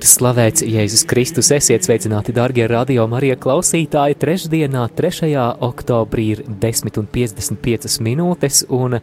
[0.00, 4.14] Ir slavēts Jēzus Kristus, esiet sveicināti, darbie radio Marija klausītāji.
[4.22, 5.26] Trešdienā, 3.
[5.66, 8.96] oktobrī, ir 10,55 minūtes, un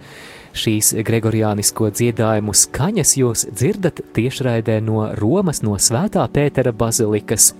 [0.57, 7.51] šīs Gregoriānisko dziedājumu skaņas jūs dzirdat tiešraidē no Romas, no Svētā Pētera bazilikas,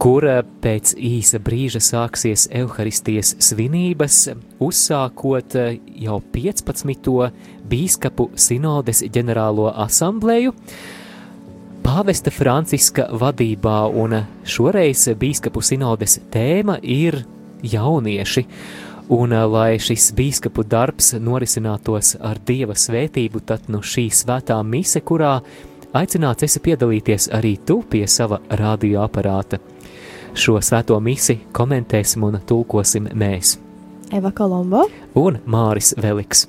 [0.00, 0.24] kur
[0.64, 4.22] pēc īsa brīža sāksies evaharistijas svinības,
[4.56, 5.58] uzsākot
[6.00, 7.12] jau 15.
[7.68, 10.56] bīskapu sinodes ģenerālo asamblēju
[11.98, 14.12] pāvesta Franciska vadībā, un
[14.46, 17.24] šoreiz bīskapu sinodes tēma ir
[17.66, 18.44] jaunieši.
[19.16, 25.38] Un, lai šis bīskapu darbs norisinātos ar dieva svētību, tad nu šī svētā mise, kurā
[25.98, 29.58] aicināts esi piedalīties arī tu pie sava radioaparāta.
[30.38, 33.56] Šo svēto misi komentēsim un tulkosim mēs.
[34.14, 34.84] Eva Kolombo
[35.18, 36.46] un Māris Veliks.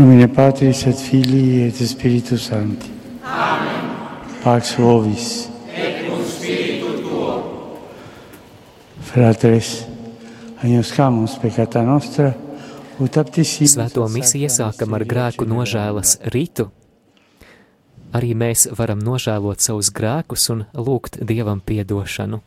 [0.00, 2.88] Nomine Patris et Filii et Spiritus Sancti.
[3.22, 3.90] Amen.
[4.42, 5.50] Pax Vovis.
[5.76, 7.34] Et cum spiritu tuo.
[9.00, 9.84] Fratres,
[10.62, 12.32] agnoscamus peccata nostra,
[12.96, 13.74] ut aptissimus.
[13.76, 16.70] Svēto misiju iesākam ar grēku nožēlas ritu.
[18.16, 22.40] Arī mēs varam nožēlot savus grēkus un lūgt Dievam piedošanu.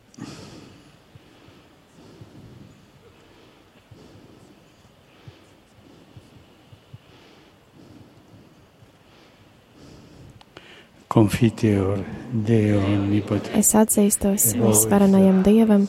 [13.54, 15.84] Es atzīstos visvarenajam Dievam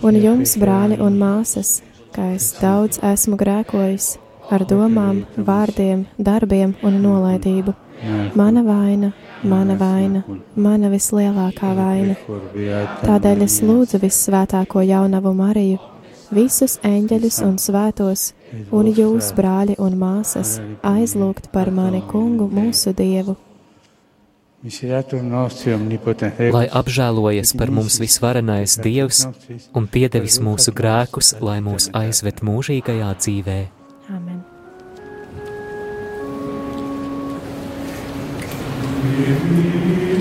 [0.00, 1.82] un jums, brāļi un māsas,
[2.14, 4.14] ka es daudz esmu grēkojis
[4.52, 7.76] ar domām, vārdiem, darbiem un nolaidību.
[8.34, 9.12] Mana vaina,
[9.44, 10.24] mana vaina,
[10.56, 12.16] mana vislielākā vaina.
[13.04, 15.78] Tādēļ es lūdzu vissvētāko jaunavu Mariju,
[16.32, 18.32] visus eņģeļus un svētos,
[18.72, 23.36] un jūs, brāļi un māsas, aizlūgt par mani kungu mūsu Dievu.
[24.62, 24.70] Lai
[26.70, 29.26] apžēlojies par mums visvarenais Dievs
[29.74, 33.58] un piedevis mūsu grēkus, lai mūs aizved mūžīgajā dzīvē.
[34.14, 34.38] Amen.
[39.02, 40.11] Oremus.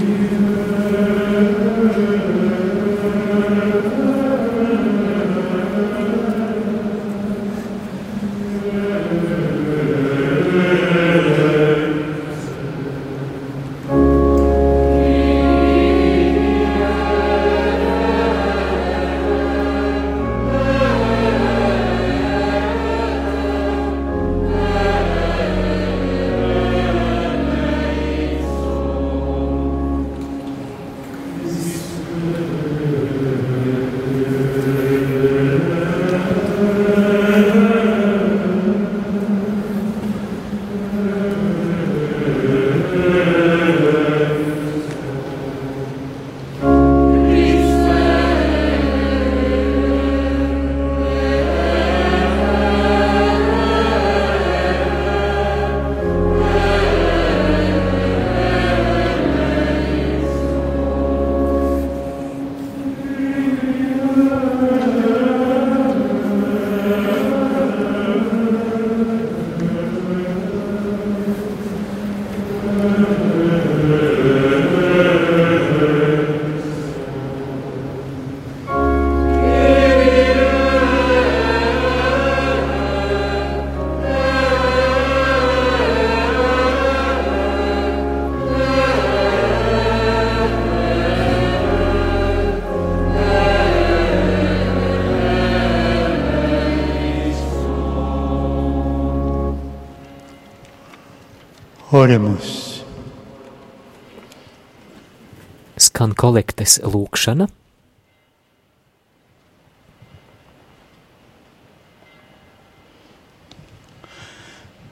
[106.21, 107.47] kolektes lūkšana.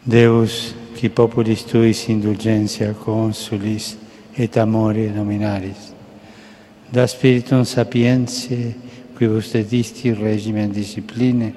[0.10, 3.94] Deus, qui populis tuis indulgentia consulis
[4.34, 5.92] et amore dominaris,
[6.90, 8.74] da spiritum sapientiae
[9.20, 11.54] quibus dedisti regimen discipline,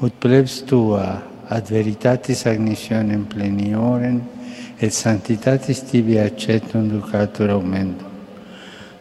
[0.00, 1.20] ut plebs tua
[1.52, 4.22] ad veritatis agnitionem plenioren
[4.80, 8.05] et sanctitatis tibi accetum ducatur augmentum.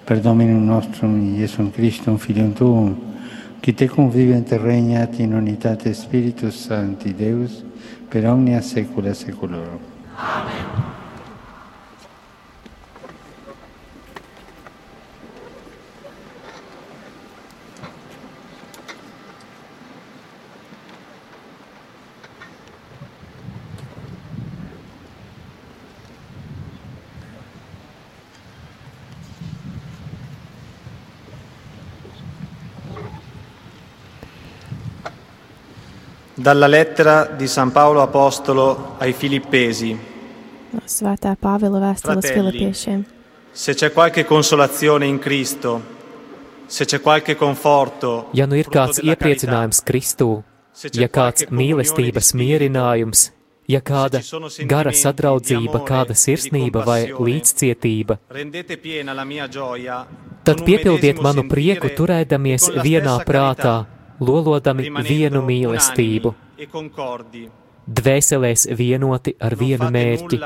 [0.06, 2.96] Per Dominum nostrum, Iesum Christum, Filium Tuum,
[3.60, 7.64] qui te convivent regnat in unitate Spiritus Sancti Deus,
[8.08, 9.95] per omnia saecula saeculorum.
[36.46, 39.98] Dalla lettera di San Paolo Apostolo ai Filippesi.
[40.86, 43.00] Svētā Pāvila vēstules Filipiešiem.
[43.52, 45.82] Se c'è qualche consolazione in Cristo,
[46.68, 50.44] se c'è qualche conforto, ja nu ir kāds iepriecinājums Kristū,
[50.94, 53.32] ja kāds mīlestības mierinājums,
[53.66, 54.22] ja kāda
[54.70, 58.20] gara sadraudzība, kāda sirsnība vai līdzcietība,
[60.46, 66.34] tad piepildiet manu prieku, turēdamies vienā prātā lolodami vienu mīlestību,
[67.86, 70.40] dvēselēs vienoti ar vienu mērķi.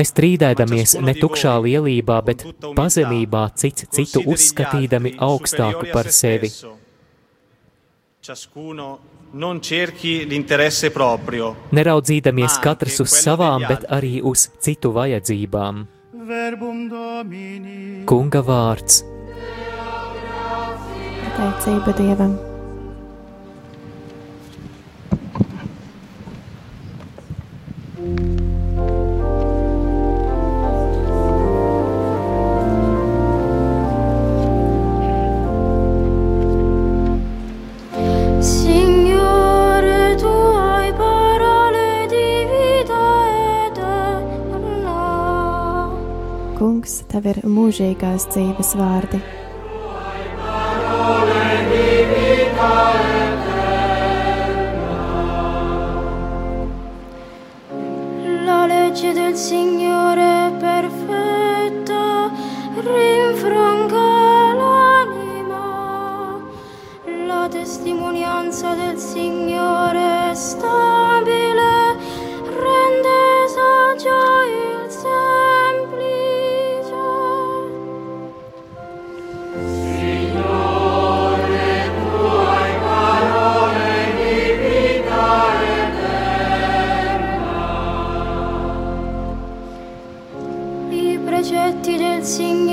[0.00, 2.44] Nestrīdēdamies ne tukšā lielībā, bet
[2.74, 6.50] pazemībā cits citu uzskatīdami augstāku par sevi.
[11.78, 15.86] Neraudzīdamies katrs uz savām, bet arī uz citu vajadzībām.
[18.06, 19.02] Kunga vārds
[21.32, 22.38] pateicība Dievam.
[46.58, 49.41] Kungs, tev ir mūžīgās dzīves vārdi.
[67.82, 71.71] Testimonianza del Signore stabile,
[91.82, 92.70] didn't sing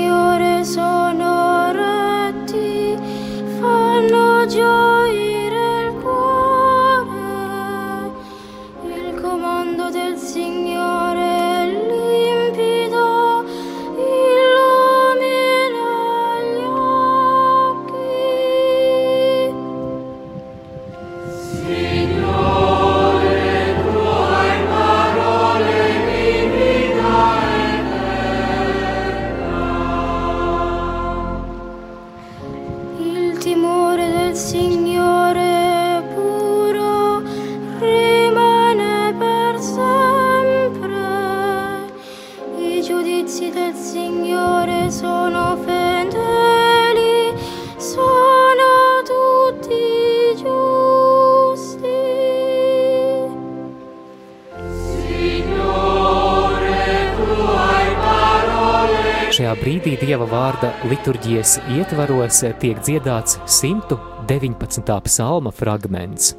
[59.90, 65.00] Brīdī Dieva vārda liturģijas ietvaros tiek dziedāts 119.
[65.08, 66.36] psalma fragments.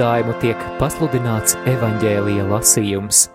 [0.00, 3.28] Dziedājumu tiek pasludināts evaņģēlija lasījums.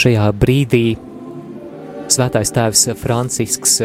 [0.00, 1.09] Šajā brīdī
[2.10, 3.76] Svētais Tēvs Francisks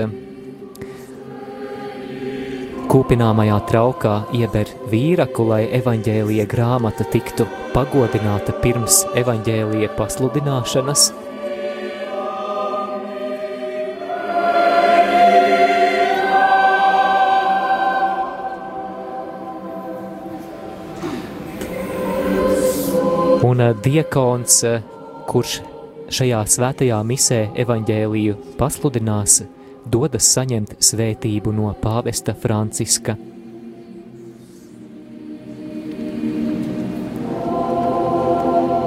[2.90, 11.06] kūpināmajā traukā ieber vīraku, lai evaņģēlija grāmata tiktu pagodināta pirms evaņģēlija pasludināšanas.
[23.46, 24.84] Un eh, diekons, eh,
[25.30, 25.60] kurš
[26.16, 29.42] šajā svētajā misē evaņģēliju pasludinās,
[29.92, 33.18] dodas saņemt svētību no pāvesta Franciska.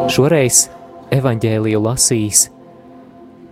[0.09, 0.65] Šoreiz
[1.15, 2.47] evaņģēliju lasīs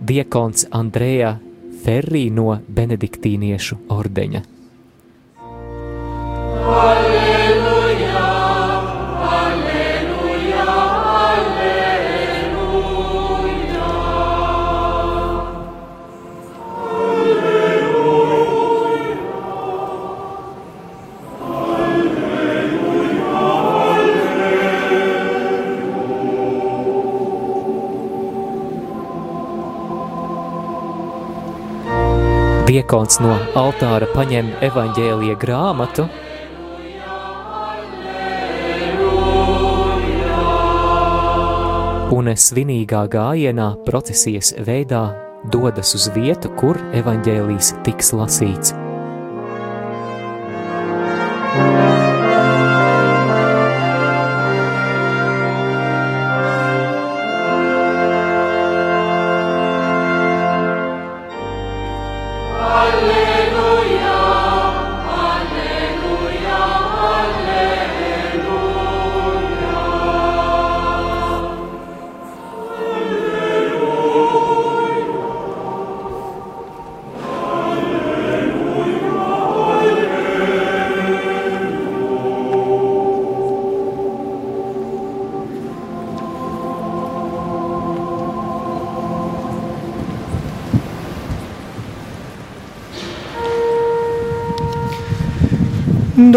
[0.01, 1.35] diekons Andrēja
[1.83, 4.56] Ferrī no benediktīniešu ordeņa.
[32.87, 36.05] Diekons no altāra paņem evaņģēlija grāmatu,
[42.15, 45.03] un svinīgā gājienā procesijas veidā
[45.51, 48.86] dodas uz vietu, kur evaņģēlijs tiks lasīts.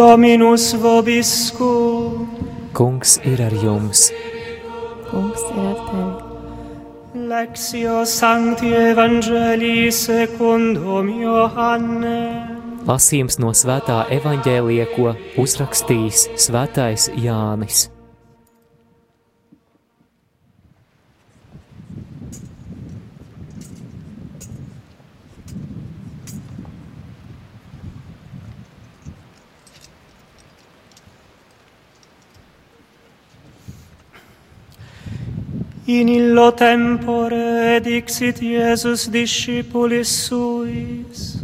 [0.00, 2.24] Dominus vobiscum.
[2.72, 4.06] Kungs ir ar jums.
[5.10, 7.26] Kungs ir ar tevi.
[7.28, 12.16] Lexio Sancti Evangelii secundum Johanne.
[12.88, 15.12] Lasījums no svētā evaņģēlija, ko
[15.44, 17.90] uzrakstījis svētais Jānis.
[36.60, 41.38] tempore dixit Iesus discipulis suis,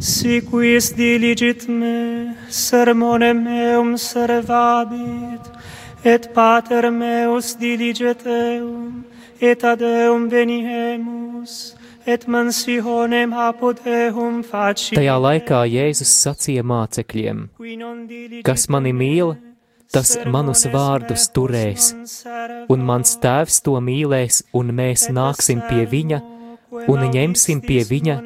[0.00, 5.44] si quis diligit me, sermonem meum servabit,
[6.04, 9.04] et pater meus diliget eum,
[9.40, 11.74] et ad eum veniemus,
[12.06, 14.96] et mansionem apod eum facit.
[14.96, 17.50] Tajā laikā Jēzus sacīja mācekļiem,
[18.48, 19.36] kas mani mīl,
[19.92, 21.92] tas manus vārdus turēs,
[22.72, 26.22] un mans tēvs to mīlēs, un mēs nāksim pie viņa
[26.70, 28.16] un ņemsim pie viņa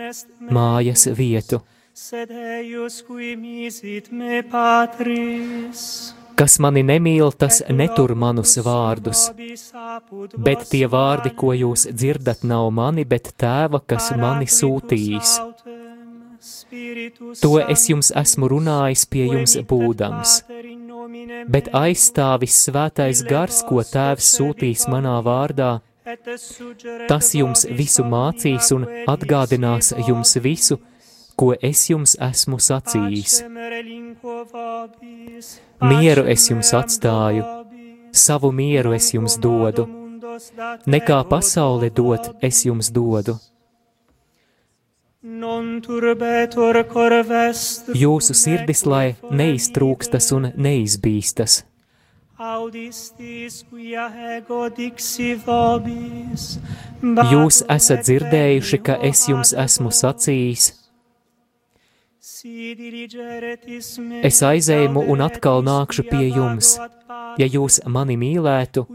[0.51, 1.61] mājas vietu.
[6.41, 9.27] Kas mani nemīl, tas netur manus vārdus,
[10.47, 15.35] bet tie vārdi, ko jūs dzirdat, nav mani, bet tēva, kas mani sūtījis.
[17.43, 20.41] To es jums esmu runājis pie jums būdams
[21.49, 25.81] bet aizstāvis svētais gars, ko tēvs sūtīs manā vārdā.
[27.09, 30.81] Tas jums visu mācīs un atgādinās jums visu,
[31.39, 33.41] ko es jums esmu sacījis.
[35.93, 37.45] Mieru es jums atstāju,
[38.13, 39.87] savu mieru es jums dodu,
[40.87, 43.39] nekā pasaule dot es jums dodu.
[48.03, 51.57] Jūsu sirdis lai neiztrūkstas un neizbīstas.
[57.33, 60.71] Jūs esat dzirdējuši, ka es jums esmu sacījis.
[64.31, 66.79] Es aizēju un atkal nākšu pie jums.
[67.37, 68.87] Ja jūs mani mīlētu,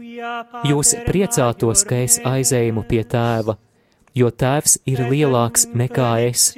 [0.66, 3.54] jūs priecātos, ka es aizēju pie tēva,
[4.16, 6.48] jo tēvs ir lielāks nekā es.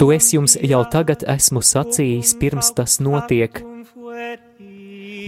[0.00, 3.60] To es jums jau tagad esmu sacījis, pirms tas notiek,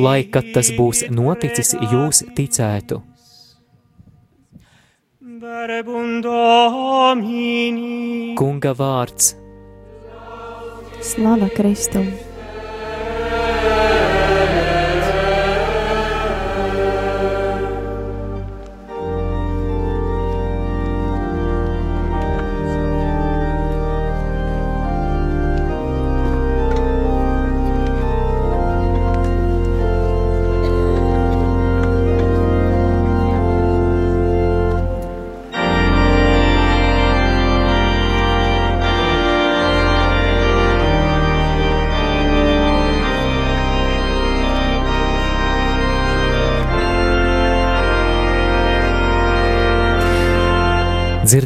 [0.00, 3.02] lai, kad tas būs noticis, jūs ticētu.
[8.40, 9.34] Kunga vārds.
[11.06, 12.08] Slava Kristum!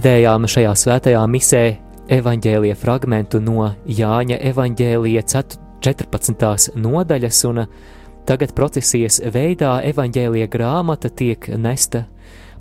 [0.01, 1.59] Dzirdējām šajā svētajā misē
[2.17, 6.71] evaņģēlīja fragmentu no Jāņa evaņģēlīja 14.
[6.81, 7.61] nodaļas, un
[8.25, 12.07] tagad procesijas veidā evaņģēlīja grāmata tiek nesta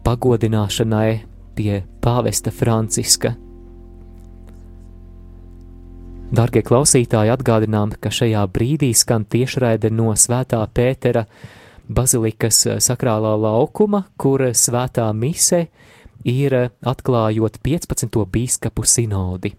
[0.04, 1.14] pagodināšanai
[1.56, 3.32] pie pāvesta Franciska.
[6.36, 11.24] Darbie klausītāji, atgādinām, ka šajā brīdī skan tiešraide no Svētā Pētera
[11.88, 15.79] bazilikas sakrālā laukuma, kur svētā mise ir
[16.26, 18.26] eh, atklājot 15.
[18.26, 19.54] bīskapu sinodi.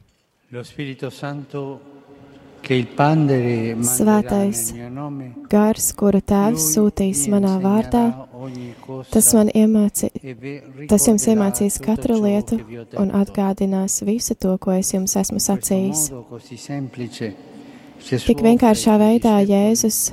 [3.90, 4.60] Svētais
[5.50, 8.02] gars, kuru tēvs sūtīs manā vārdā,
[9.10, 10.10] tas man iemāci,
[10.90, 12.60] tas jums iemācīs katru lietu
[13.00, 16.10] un atgādinās visu to, ko es jums esmu sacījis.
[18.26, 20.12] Tik vienkāršā veidā Jēzus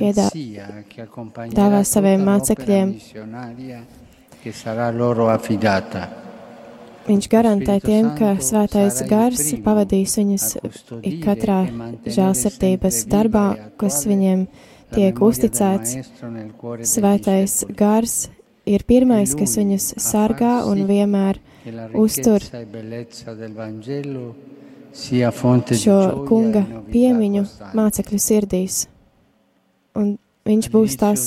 [0.00, 2.92] piedāvā saviem mācekļiem
[7.08, 10.48] Viņš garantē tiem, ka svētais gars pavadīs viņus
[11.24, 11.60] katrā
[12.04, 13.46] žēlsirdības darbā,
[13.80, 14.44] kas viņiem
[14.92, 15.96] tiek uzticēts.
[16.92, 18.28] Svētais gars
[18.68, 21.40] ir pirmais, kas viņus sargā un vienmēr
[21.96, 22.44] uztur
[25.82, 25.98] šo
[26.28, 27.44] kunga piemiņu
[27.76, 28.84] mācekļu sirdīs.
[29.98, 31.24] Un viņš būs tas,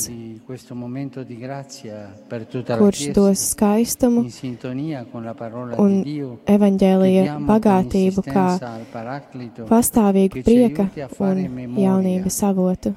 [2.78, 4.24] kurš dos skaistumu
[5.84, 5.94] un
[6.56, 8.48] evaņģēlija bagātību kā
[9.70, 10.88] pastāvīgu prieka
[11.20, 11.46] un
[11.84, 12.96] jaunības avotu.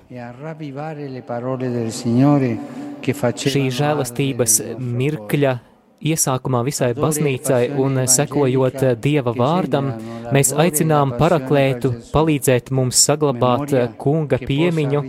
[3.45, 5.59] Šī žēlastības mirkļa
[6.05, 9.91] iesākumā visai baznīcai un sekojot Dieva vārdam,
[10.35, 15.03] mēs aicinām paraklētu palīdzēt mums saglabāt kunga piemiņu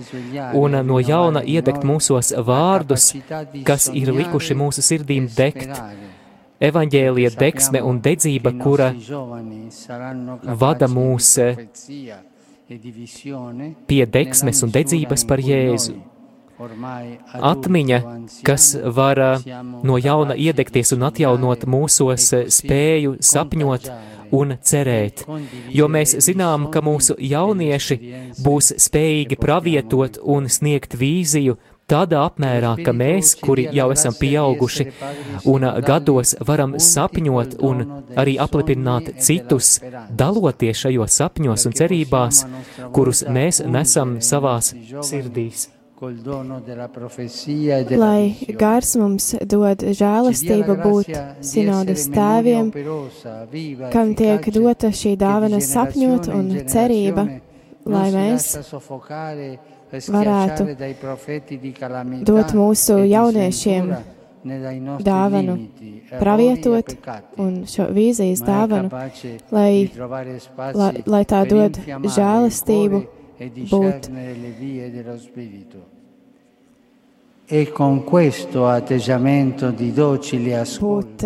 [0.62, 3.12] un no jauna iedegt mūsos vārdus,
[3.67, 5.75] kas ir likuši mūsu sirdīm degt.
[6.65, 8.93] Evaņģēlija deksme un dedzība, kura
[10.63, 11.34] vada mūs
[13.86, 15.99] pie deksmes un dedzības par Jēzu.
[16.56, 18.00] Atmiņa,
[18.48, 19.22] kas var
[19.84, 23.89] no jauna iedegties un atjaunot mūsos spēju sapņot
[24.36, 25.26] un cerēt,
[25.76, 28.00] jo mēs zinām, ka mūsu jaunieši
[28.46, 31.58] būs spējīgi pravietot un sniegt vīziju
[31.91, 34.88] tādā apmērā, ka mēs, kuri jau esam pieauguši
[35.52, 37.86] un gados varam sapņot un
[38.18, 39.78] arī aplipināt citus,
[40.10, 42.44] daloties šajos sapņos un cerībās,
[42.96, 44.74] kurus mēs nesam savās
[45.06, 45.70] sirdīs.
[47.95, 52.71] Lai gars mums dod žēlastību būt sinodas tēviem,
[53.93, 57.25] kam tiek dota šī dāvana sapņot un cerība,
[57.88, 58.49] lai mēs
[60.12, 60.67] varētu
[62.27, 63.91] dot mūsu jauniešiem
[64.99, 65.60] dāvanu,
[66.19, 66.95] pravietot
[67.39, 68.91] un šo vīzijas dāvanu,
[69.55, 69.88] lai,
[70.75, 73.08] lai, lai tā dod žēlastību
[73.39, 74.10] būt.
[77.48, 81.26] E con questo atteggiamento di docili būt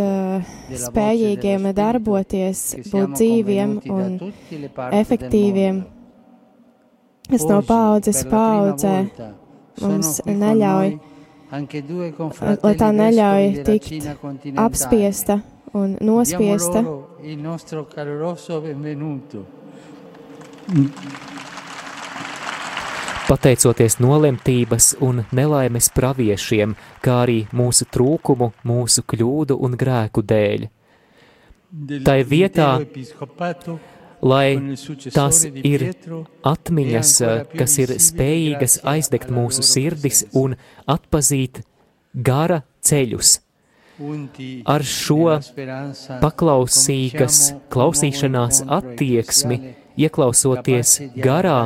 [0.83, 4.17] spējīgiem darboties, būt dzīviem un
[4.91, 5.79] efektīviem,
[7.29, 8.97] kas no paudzes paudzē
[9.79, 10.91] mums neļauj,
[12.65, 14.11] lai tā neļauj tikt
[14.59, 15.39] apspiesta
[15.71, 16.83] un nospiesta.
[23.29, 26.73] Pateicoties nolemtības un nelaimes praviešiem,
[27.05, 30.67] kā arī mūsu trūkumu, mūsu kļūdu un grēku dēļ.
[32.05, 32.69] Tai vietā,
[34.25, 34.47] lai
[35.13, 35.85] tās ir
[36.53, 37.11] atmiņas,
[37.53, 40.57] kas ir spējīgas aizdegt mūsu sirdis un
[40.89, 41.61] atpazīt
[42.13, 43.37] gara ceļus.
[44.65, 45.35] Ar šo
[46.23, 47.39] paklausīgas
[47.73, 49.59] klausīšanās attieksmi
[50.05, 51.59] ieklausoties garā,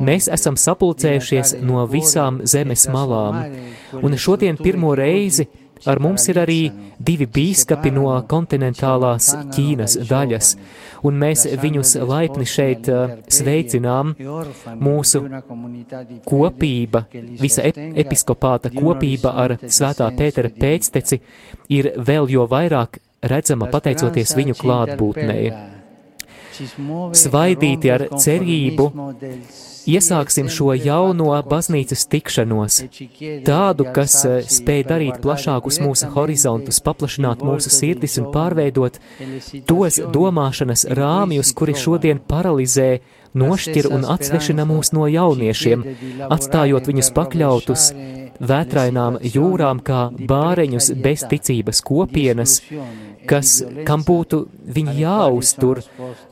[0.00, 3.44] mēs esam sapulcējušies no visām zemes malām.
[4.02, 5.48] Un šodien pirmo reizi
[5.84, 6.60] ar mums ir arī
[6.98, 10.52] divi bīskapi no kontinentālās Ķīnas daļas,
[11.06, 14.14] un mēs viņus laipni šeit uh, sveicinām.
[14.80, 15.22] Mūsu
[16.26, 17.06] kopība,
[17.42, 21.20] visa episkopāta kopība ar svētā Pētera pēcteci
[21.76, 25.75] ir vēl jo vairāk redzama pateicoties viņu klātbūtnei
[27.16, 28.90] svaidīti ar cerību,
[29.86, 32.80] iesāksim šo jauno baznīcas tikšanos,
[33.46, 38.98] tādu, kas eh, spēj darīt plašākus mūsu horizontus, paplašināt mūsu sirdis un pārveidot
[39.68, 42.90] tos domāšanas rāmjus, kuri šodien paralizē
[43.36, 45.82] nošķir un atsvešina mūs no jauniešiem,
[46.30, 47.90] atstājot viņus pakļautus
[48.40, 52.58] vētrainām jūrām kā bāreņus bez ticības kopienas,
[53.28, 54.42] kas, kam būtu
[54.76, 55.82] viņi jāuztur,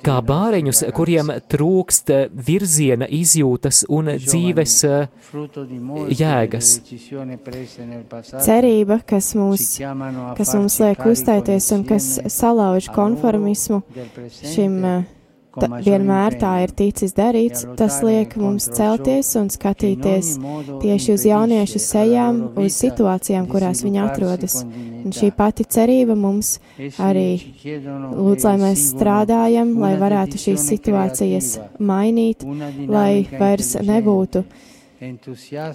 [0.04, 2.12] kā bāreņus, kuriem trūkst
[2.48, 3.08] virziena
[3.44, 4.76] izjūtas un dzīves
[6.18, 6.70] jēgas.
[8.44, 9.66] Cerība, kas, mūs,
[10.38, 13.82] kas mums liek uzstāties un kas salauž konformismu
[14.54, 14.80] šim
[15.60, 20.34] ta, vienmēr tā ir ticis darīts, tas liek mums celties un skatīties
[20.82, 24.60] tieši uz jauniešu sejām, uz situācijām, kurās viņi atrodas.
[25.04, 26.58] Un šī pati cerība mums
[27.02, 32.46] arī lūdz, lai mēs strādājam, lai varētu šīs situācijas mainīt,
[32.88, 34.44] lai vairs nebūtu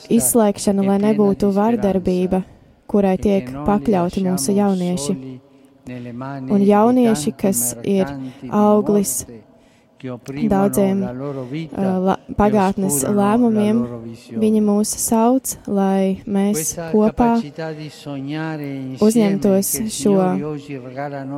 [0.10, 2.42] izslēgšana, lai nebūtu vardarbība,
[2.90, 5.18] kurai tiek pakļauti mūsu jaunieši.
[5.90, 8.10] Un jaunieši, kas ir
[8.54, 9.24] auglis
[10.00, 13.82] daudziem uh, pagātnes lēmumiem.
[14.40, 17.34] Viņi mūs sauc, lai mēs kopā
[19.04, 20.16] uzņemtos šo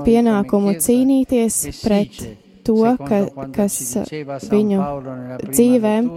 [0.05, 2.21] pienākumu cīnīties pret
[2.65, 3.79] to, ka, kas
[4.51, 4.79] viņu
[5.49, 6.11] dzīvēm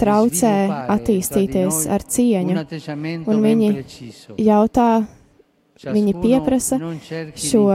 [0.00, 0.54] traucē
[0.96, 2.64] attīstīties ar cieņu.
[3.30, 3.70] Un viņi
[4.40, 4.88] jautā,
[5.84, 6.80] viņi pieprasa
[7.38, 7.68] šo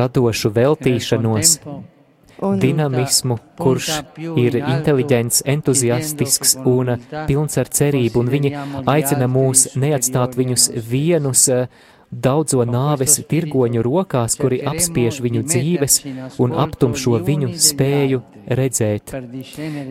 [0.00, 1.54] radošu veltīšanos,
[2.62, 3.90] dinamismu, kurš
[4.38, 6.94] ir inteliģents, entuziastisks un
[7.26, 8.54] pilns ar cerību, un viņi
[8.86, 11.48] aicina mūs neatstāt viņus vienus
[12.10, 15.98] daudzo nāves tirgoņu rokās, kuri apspiež viņu dzīves
[16.40, 19.12] un aptumšo viņu spēju redzēt.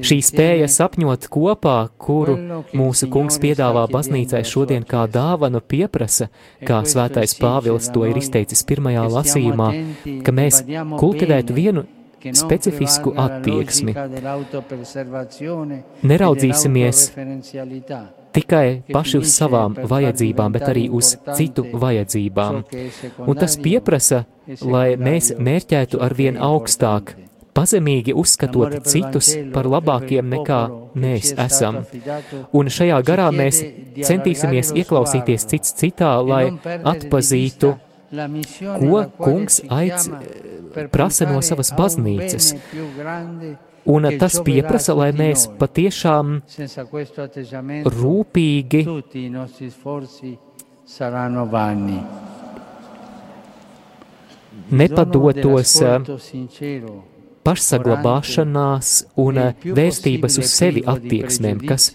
[0.07, 2.37] Šī spēja sapņot kopā, kuru
[2.77, 6.31] mūsu kungs piedāvā baznīcai šodien kā dāvanu pieprasa,
[6.65, 9.69] kā svētais Pāvils to ir izteicis pirmajā lasījumā,
[10.25, 10.63] ka mēs
[10.97, 11.85] kultivētu vienu
[12.33, 13.93] specifisku attieksmi.
[16.11, 17.03] Neraudzīsimies
[18.37, 22.63] tikai paši uz savām vajadzībām, bet arī uz citu vajadzībām.
[23.27, 24.25] Un tas pieprasa,
[24.61, 27.15] lai mēs mērķētu ar vien augstāk,
[27.57, 30.61] pazemīgi uzskatot citus par labākiem nekā
[31.03, 31.81] mēs esam.
[32.53, 33.63] Un šajā garā mēs
[34.09, 36.45] centīsimies ieklausīties cits citā, lai
[36.93, 37.73] atpazītu,
[38.63, 40.05] ko kungs aic
[40.93, 42.53] prasa no savas baznīcas.
[43.87, 46.33] Un tas pieprasa, lai mēs patiešām
[47.97, 48.81] rūpīgi
[54.81, 55.73] nepadotos
[57.47, 58.91] pašsaglabāšanās
[59.23, 61.91] un vērstības uz sevi attieksmēm, kas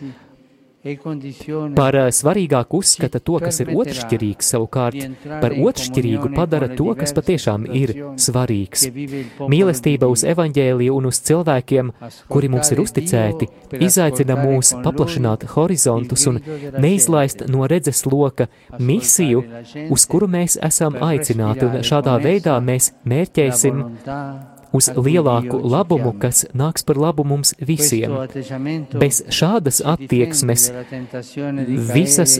[0.83, 4.97] Par eh, svarīgāku uzskata to, kas ir otršķirīgs, savukārt
[5.29, 8.89] par otršķirīgu padara to, kas patiešām ir svarīgs.
[9.53, 11.93] Mīlestība uz evaņģēliju un uz cilvēkiem,
[12.33, 16.41] kuri mums ir uzticēti, izaicina mūs paplašināt horizontus un
[16.83, 19.45] neizlaist no redzes loka misiju,
[19.87, 23.85] uz kuru mēs esam aicināti, un šādā veidā mēs mērķēsim
[24.73, 28.17] uz lielāku labumu, kas nāks par labu mums visiem.
[28.99, 30.71] Bez šādas attieksmes
[31.93, 32.39] visas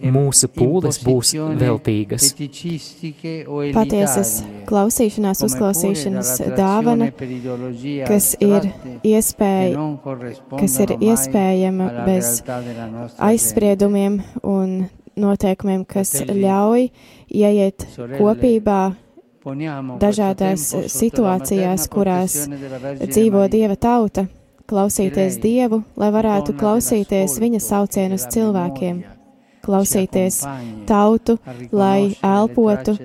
[0.00, 2.30] mūsu pūles būs veltīgas.
[3.76, 4.32] Patiesas
[4.68, 7.10] klausīšanās, uzklausīšanas dāvana,
[8.08, 8.70] kas ir,
[9.04, 9.88] iespēja,
[10.56, 12.40] kas ir iespējama bez
[13.30, 14.80] aizspriedumiem un
[15.20, 16.88] noteikumiem, kas ļauj
[17.28, 18.80] ieiet kopībā
[20.00, 22.36] dažādās situācijās, kurās
[23.00, 24.26] dzīvo Dieva tauta,
[24.70, 29.02] klausīties Dievu, lai varētu klausīties Viņa saucienu uz cilvēkiem,
[29.64, 30.42] klausīties
[30.86, 31.38] tautu,
[31.72, 32.96] lai elpotu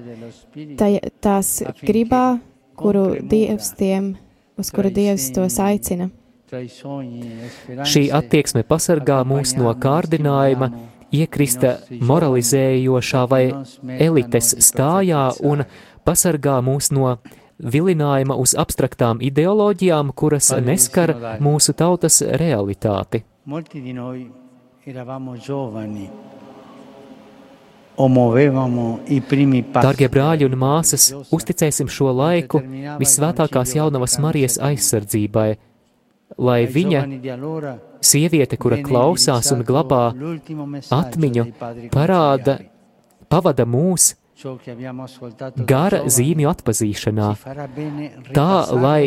[1.21, 2.39] tās gribā,
[2.76, 4.15] kuru Dievs tiem,
[4.58, 6.10] uz kuru Dievs tos aicina.
[6.52, 10.69] Šī attieksme pasargā mūs no kārdinājuma,
[11.15, 13.43] iekrista moralizējošā vai
[14.00, 15.63] elites stājā un
[16.06, 17.18] pasargā mūs no
[17.60, 23.24] vilinājuma uz abstraktām ideoloģijām, kuras neskar mūsu tautas realitāti.
[29.86, 32.60] Dargie brāļi un māsas, uzticēsim šo laiku
[33.00, 35.48] visvētākās jaunavas Marijas aizsardzībai,
[36.38, 37.06] lai viņa,
[38.04, 40.10] sieviete, kura klausās un glabā
[41.00, 41.48] atmiņu,
[41.96, 42.60] parāda,
[43.32, 44.12] pavada mūs
[45.67, 47.30] gara zīmju atpazīšanā,
[48.36, 49.02] tā, lai,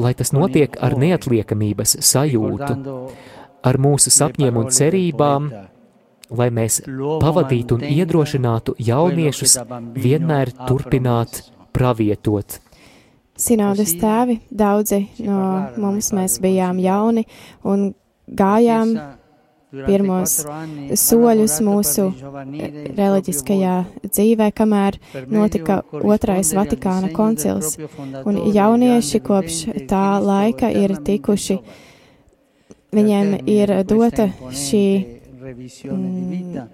[0.00, 2.76] lai tas notiek ar neatliekamības sajūtu,
[3.64, 5.48] ar mūsu sapņiem un cerībām,
[6.34, 6.80] lai mēs
[7.22, 9.58] pavadītu un iedrošinātu jauniešus
[9.96, 11.42] vienmēr turpināt
[11.76, 12.60] pravietot.
[13.34, 15.38] Sinodas tēvi, daudzi no
[15.82, 17.24] mums mēs bijām jauni
[17.66, 17.88] un
[18.30, 18.94] gājām
[19.86, 20.36] pirmos
[21.00, 22.06] soļus mūsu
[22.98, 23.74] reliģiskajā
[24.06, 24.98] dzīvē, kamēr
[25.32, 27.76] notika otrais Vatikāna koncils.
[28.24, 29.60] Un jaunieši kopš
[29.90, 31.58] tā laika ir tikuši,
[32.94, 34.84] viņiem ir dota šī
[35.90, 36.66] mm,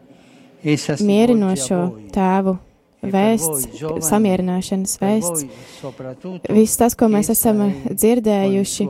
[1.11, 1.85] mierinošo
[2.15, 2.59] tēvu
[3.03, 5.45] vēsts, samierināšanas vēsts.
[6.51, 8.89] Viss tas, ko mēs esam dzirdējuši,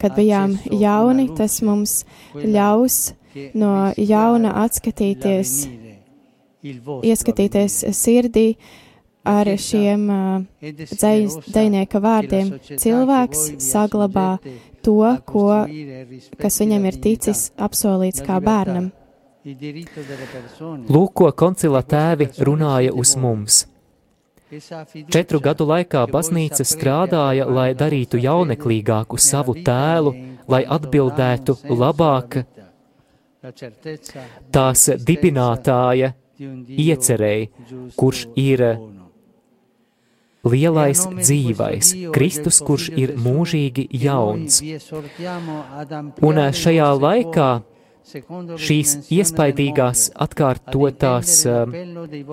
[0.00, 2.00] kad bijām jauni, tas mums
[2.36, 3.14] ļaus
[3.56, 5.54] no jauna atskatīties,
[6.64, 8.48] ieskatīties sirdī
[9.26, 10.06] ar šiem
[10.62, 12.52] dzinieka vārdiem.
[12.78, 14.36] Cilvēks saglabā
[14.86, 15.48] to, ko,
[16.38, 18.92] kas viņam ir ticis apsolīts kā bērnam.
[19.46, 23.60] Lūk, ko koncila tēvi runāja uz mums.
[25.14, 30.14] Četru gadu laikā baznīca strādāja, lai darītu jauneklīgāku savu tēlu,
[30.50, 32.42] lai atbildētu labāk.
[34.50, 36.12] tās dibinātāja
[36.86, 37.48] iecerēji,
[37.96, 38.64] kurš ir
[40.42, 44.58] lielais dzīvais, Kristus, kurš ir mūžīgi jauns.
[46.22, 47.50] Un šajā laikā
[48.06, 51.64] šīs iespaidīgās atkārtotās uh,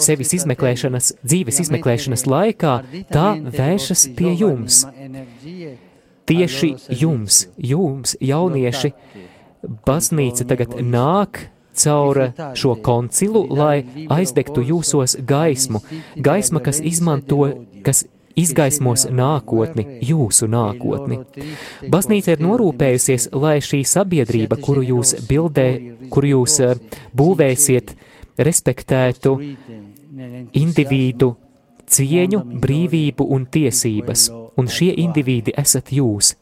[0.03, 2.75] sevis izmeklēšanas, dzīves izmeklēšanas laikā,
[3.11, 4.83] tā vēršas pie jums.
[6.29, 6.69] Tieši
[7.01, 8.93] jums, jums, jaunieši,
[9.87, 12.19] baznīca tagad nāk caur
[12.55, 13.83] šo koncilu, lai
[14.13, 15.81] aizdegtu jūsos gaismu,
[16.15, 17.49] gaisma, kas izmanto,
[17.83, 18.05] kas
[18.39, 21.19] izgaismos nākotni, jūsu nākotni.
[21.89, 25.67] Baznīca ir norūpējusies, lai šī sabiedrība, kuru jūs bildē,
[26.13, 26.75] kuru jūs eh,
[27.17, 27.95] būvēsiet,
[28.37, 29.35] respektētu
[30.57, 31.33] individu
[31.93, 36.33] cieņu, brīvību un tiesības, un šie individi esat jūs.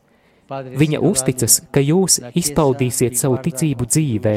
[0.52, 4.36] Viņa uzticas, ka jūs izpaudīsiet savu ticību dzīvē,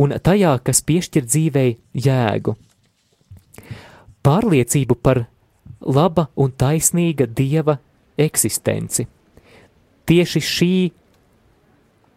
[0.00, 2.56] un tajā, kas piešķir dzīvei jēgu.
[4.24, 5.24] Pārliecību par
[5.80, 7.78] laba un taisnīga Dieva
[8.18, 9.06] eksistenci.
[10.06, 10.74] Tieši šī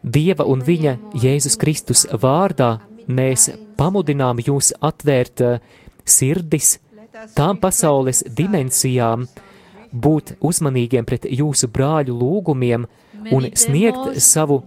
[0.04, 3.50] Dieva un Viņa Jēzus Kristus vārdā mēs
[3.80, 5.60] pamudinām jūs atvērt eh,
[6.04, 6.78] sirdis
[7.38, 9.28] tām pasaules dimensijām,
[9.94, 12.88] būt uzmanīgiem pret jūsu brāļu lūgumiem
[13.32, 14.64] un sniegt savu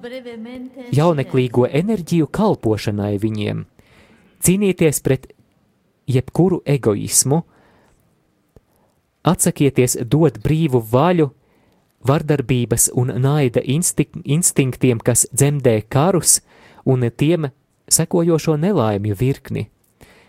[0.94, 3.64] jauneklīgo enerģiju kalpošanai viņiem.
[4.46, 5.26] Cīnieties pret
[6.06, 7.42] jebkuru egoismu,
[9.26, 11.30] Atsakieties dot brīvu vaļu
[12.06, 16.40] vardarbības un naida instinktiem, kas dzemdē karus
[16.86, 17.48] un tiem
[17.90, 19.66] sekojošo nelaimju virkni.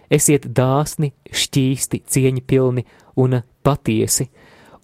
[0.09, 2.85] Esiet dāsni, šķīsti, cieņpilni
[3.19, 4.29] un patiesi,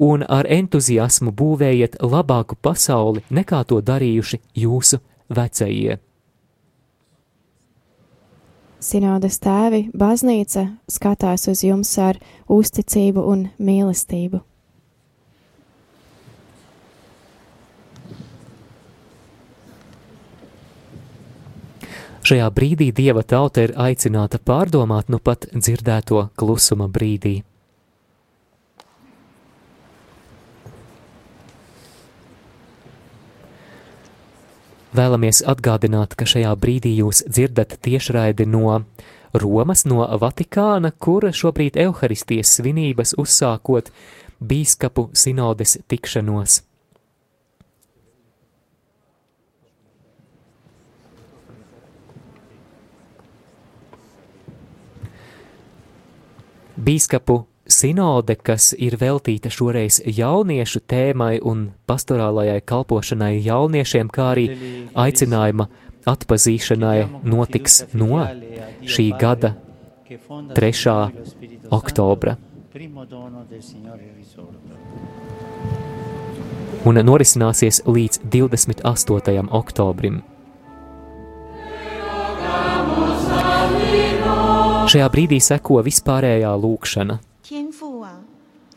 [0.03, 4.99] un ar entuziasmu būvējiet labāku pasauli, nekā to darījuši jūsu
[5.29, 5.99] vecie.
[8.83, 12.17] Sinodas tēvi, baznīca skatās uz jums ar
[12.51, 14.41] uzticību un mīlestību.
[22.23, 27.41] Šajā brīdī dieva tauta ir aicināta pārdomāt nu pat dzirdēto klusuma brīdī.
[34.93, 38.83] Vēlamies atgādināt, ka šajā brīdī jūs dzirdat tiešraidi no
[39.33, 43.89] Romas, no Vatikāna, kur šobrīd evaharistijas svinības uzsākot
[44.37, 46.59] bīskapu sinodes tikšanos.
[56.77, 64.47] Bīskapu sinode, kas ir veltīta šoreiz jauniešu tēmai un pastorālajai kalpošanai jauniešiem, kā arī
[64.95, 65.69] aicinājuma
[66.09, 68.25] atpazīšanai notiks no
[68.83, 69.55] šī gada
[70.53, 70.83] 3.
[71.71, 72.35] oktobra.
[76.83, 79.47] Un norisināsies līdz 28.
[79.55, 80.19] oktobrim.
[84.83, 87.21] Šajā brīdī seko vispārējā lūkšana.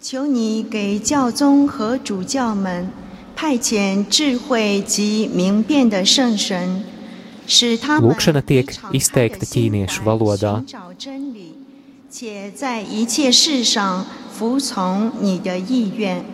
[0.09, 2.89] 求你给教宗和主教们
[3.35, 6.85] 派遣智慧及明辨的圣神，
[7.49, 10.63] 使他们 Lūkšana tiek izteikta ķīniešu valodā.
[12.09, 16.25] 且在一切事上服从你的意愿。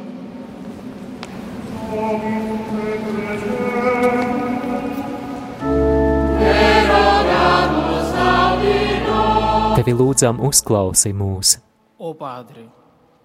[9.75, 11.57] Tevi lūdzam, uzklausī mūs!
[11.97, 12.82] O Padre!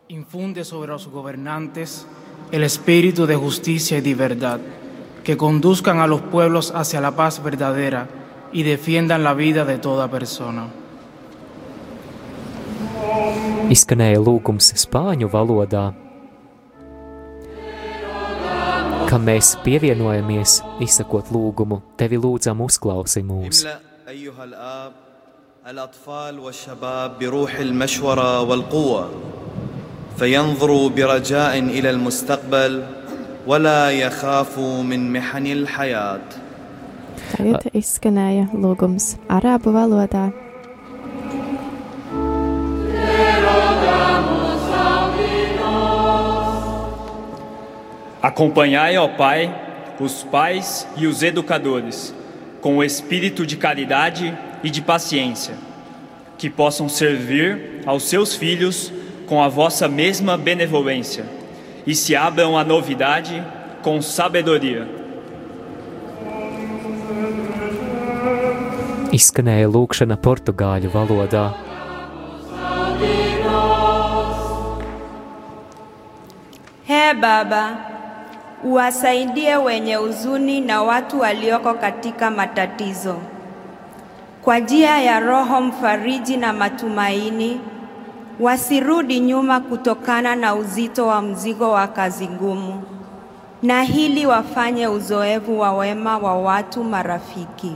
[0.10, 2.06] Infunde sobre los gobernantes
[2.52, 4.60] el espíritu de justicia y de verdad,
[5.26, 8.08] que conduzcan a los pueblos hacia la paz verdadera
[8.54, 10.70] y defiendan la vida de toda persona.
[13.68, 15.90] Izskanēja lūgums spāņu valodā,
[19.12, 23.66] kam mēs pievienojamies, izsakot lūgumu, tevi lūdzam uzklausi mūs.
[25.68, 29.10] الأطفال والشباب بروح المشورة والقوة
[30.18, 32.84] فينظر برجاء الى المستقبل
[33.48, 36.22] ولا يخاف من محن الحياه
[37.28, 40.30] Tagad izskanēja lūgums arābu valodā.
[48.22, 49.52] Acompanhai, ó Pai,
[50.00, 52.14] os pais e os educadores,
[52.62, 55.56] com o espírito de caridade e de paciência,
[56.38, 58.94] que possam servir aos seus filhos
[59.28, 61.26] com a vossa mesma benevolência
[61.86, 63.44] e se abram à novidade
[63.84, 64.88] com sabedoria.
[69.18, 71.46] Izskanēja lūkšana portugāļu valodā.
[76.88, 77.64] He Baba,
[78.64, 83.16] uwasaidie wenye huzuni na watu walioko katika matatizo.
[84.42, 87.60] Kwa njia ya Roho mfariji na matumaini,
[88.40, 92.84] wasirudi nyuma kutokana na uzito wa mzigo wa kazi ngumu,
[93.64, 97.72] na hili wafanye uzoefu wa wema wa watu marafiki.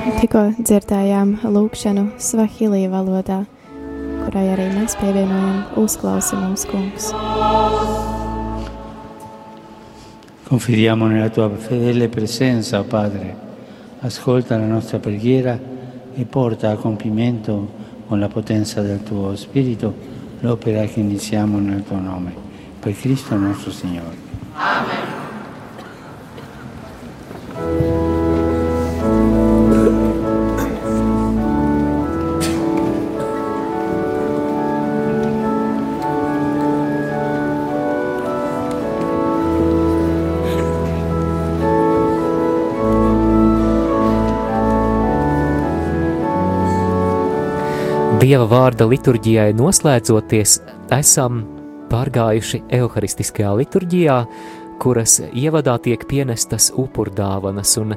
[0.00, 3.42] Tikko dzirdējām lūkšanu Svahilī valodā,
[4.24, 7.10] kurai arī mēs pievienojam uzklausi mūsu kungs.
[10.48, 13.34] Confidiamo nella tua fedele presenza, Padre.
[14.00, 15.58] Ascolta la nostra preghiera
[16.16, 17.68] e porta a compimento
[18.10, 19.94] con la potenza del tuo Spirito
[20.40, 22.34] l'opera che iniziamo nel tuo nome.
[22.80, 24.16] Per Cristo nostro Signore.
[48.30, 50.52] Dieva vārda liturģijai noslēdzoties,
[50.94, 51.40] esam
[51.90, 54.18] pārgājuši evaharistiskajā liturģijā,
[54.78, 57.96] kuras ievadā tiek pienestas upurdāvanas, un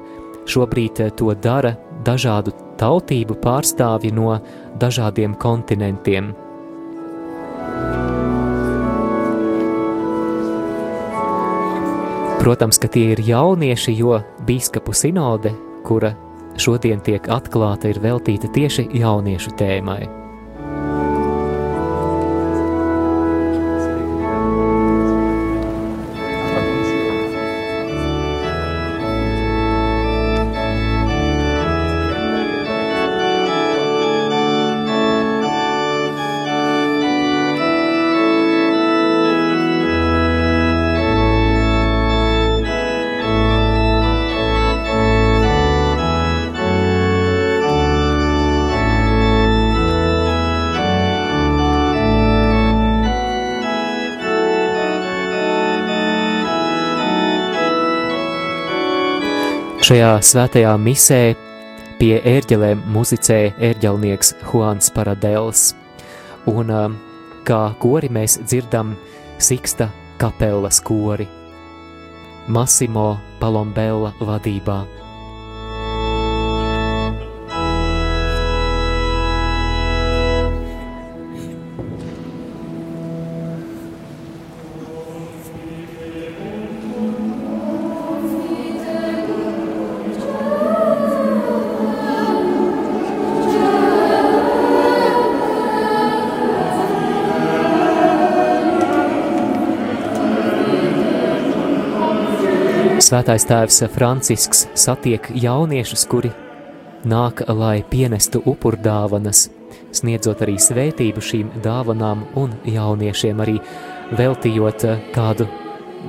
[0.49, 1.75] šobrīd to dara
[2.07, 4.39] dažādu tautību pārstāvji no
[4.81, 6.31] dažādiem kontinentiem.
[12.41, 14.17] Protams, ka tie ir jaunieši, jo
[14.49, 15.53] biskupu sinode,
[15.85, 16.15] kura
[16.57, 20.22] šodien tiek atklāta, ir veltīta tieši jauniešu tēmai.
[59.83, 61.17] Šajā svētajā misē
[61.99, 65.73] pie ērģelēm muzicē ērģelnieks Juans Paradels.
[66.47, 66.71] Un
[67.43, 68.93] kā kori mēs dzirdam
[69.43, 69.89] Siksta
[70.23, 71.27] kapelas kori
[72.47, 75.02] Massimo Palombella vadībā.
[103.13, 106.31] Svētais tēvs Francisks satiek jauniešus, kuri
[107.05, 109.43] nāk, lai pienestu upurdāvanas,
[109.93, 113.59] sniedzot arī svētību šīm dāvanām un jauniešiem arī
[114.17, 115.45] veltījot kādu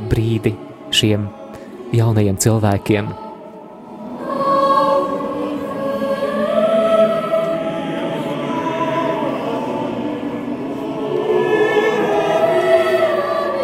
[0.09, 0.55] brīdi
[0.97, 1.29] šiem
[1.93, 3.13] jaunajiem cilvēkiem.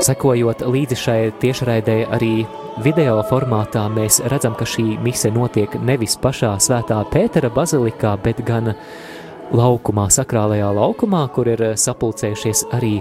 [0.04, 2.34] Sekojot līdzi šai tiešraidē arī
[2.80, 8.70] Video formātā mēs redzam, ka šī mise notiek nevis pašā svētā Pētera bazilikā, bet gan
[9.52, 12.94] laukumā, sakrālajā laukumā, kur ir sapulcējušies arī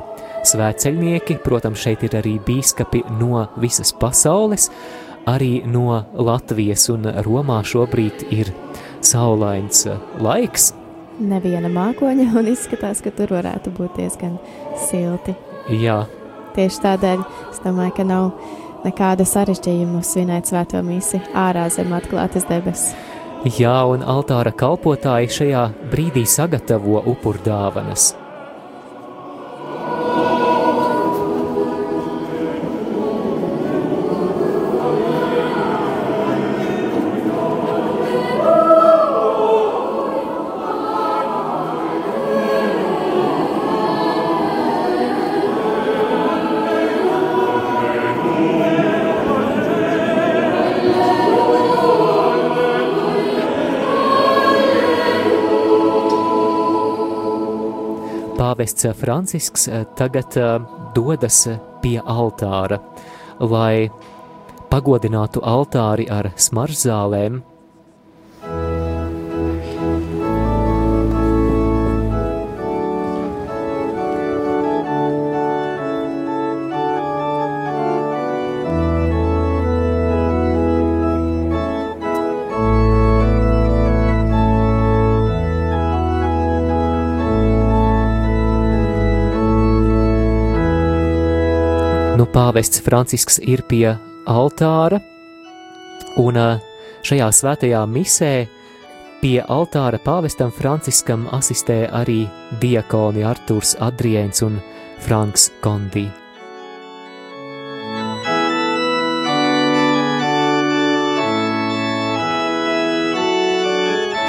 [0.51, 1.39] svētceļnieki.
[1.45, 4.67] Protams, šeit ir arī bīskapi no visas pasaules,
[5.29, 8.51] arī no Latvijas un Romā šobrīd ir
[8.99, 9.85] saulains
[10.19, 10.73] laiks.
[11.23, 14.39] Neviena mākoņa un izskatās, ka tur varētu būt diezgan
[14.89, 15.37] silti.
[15.71, 16.01] Jā.
[16.57, 17.21] Tieši tādēļ
[17.53, 18.33] es domāju, ka nav
[18.85, 22.93] nekāda sarežģījuma svinēt svēto misi ārā zem atklātas debesis.
[23.55, 28.11] Jā, un altāra kalpotāji šajā brīdī sagatavo upurdāvanas.
[58.59, 60.59] Pāvests Francisks eh, tagad eh,
[60.93, 61.47] dodas
[61.81, 62.79] pie altāra,
[63.39, 63.87] lai
[64.69, 67.39] pagodinātu altāri ar smaržzālēm,
[92.49, 93.91] pāvests Francisks ir pie
[94.25, 94.97] altāra,
[96.17, 96.37] un
[97.05, 98.31] šajā svētajā misē
[99.21, 102.23] pie altāra pāvestam Franciskam asistē arī
[102.63, 104.57] diakoni Artūrs Adriēns un
[105.05, 106.07] Franks Kondī.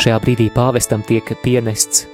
[0.00, 2.09] Šajā brīdī pāvestam tiek pienests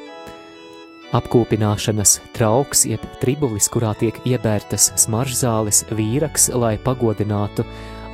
[1.16, 7.66] apkūpināšanas trauks, jeb tribulis, kurā tiek iebērtas smaržzāles vīraks, lai pagodinātu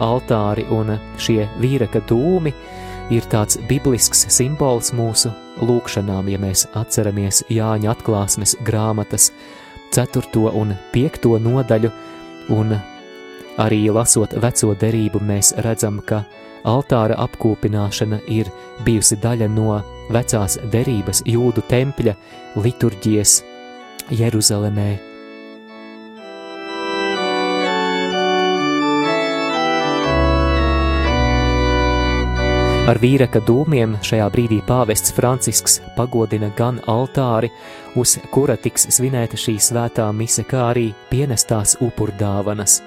[0.02, 2.52] altāri, un šie vīraka dūmi
[3.12, 5.32] ir tāds biblisks simbols mūsu
[5.62, 9.30] lūkšanām, ja mēs atceramies Jāņa atklāsmes grāmatas
[9.92, 10.46] 4.
[10.56, 11.28] un 5.
[11.42, 11.90] nodaļu,
[12.56, 12.76] un
[13.60, 16.22] arī lasot veco derību mēs redzam, ka
[16.68, 18.50] altāra apkūpināšana ir
[18.86, 19.78] bijusi daļa no
[20.12, 22.16] vecās derības jūdu tempļa
[22.56, 23.38] liturģijas
[24.10, 24.90] Jeruzalemē.
[32.82, 37.52] Ar vīraka dūmiem šajā brīdī pāvests Francisks pagodina gan altāri,
[37.94, 42.80] uz kura tiks svinēta šī svētā mise, kā arī pienestās upurdāvanas.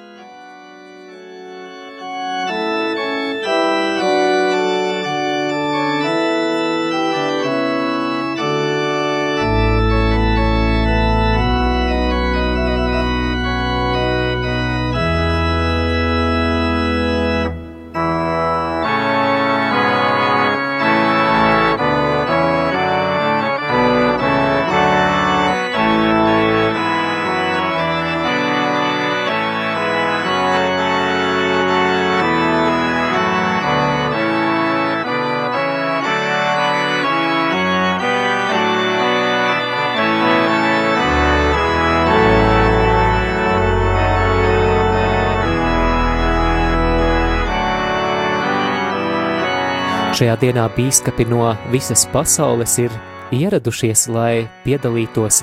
[50.16, 52.94] Šajā dienā bīskapi no visas pasaules ir
[53.36, 55.42] ieradušies, lai piedalītos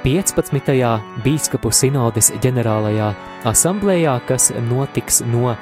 [0.00, 0.70] 15.
[1.26, 3.10] bīskapu sinodes ģenerālajā
[3.52, 5.52] asamblējā, kas notiks no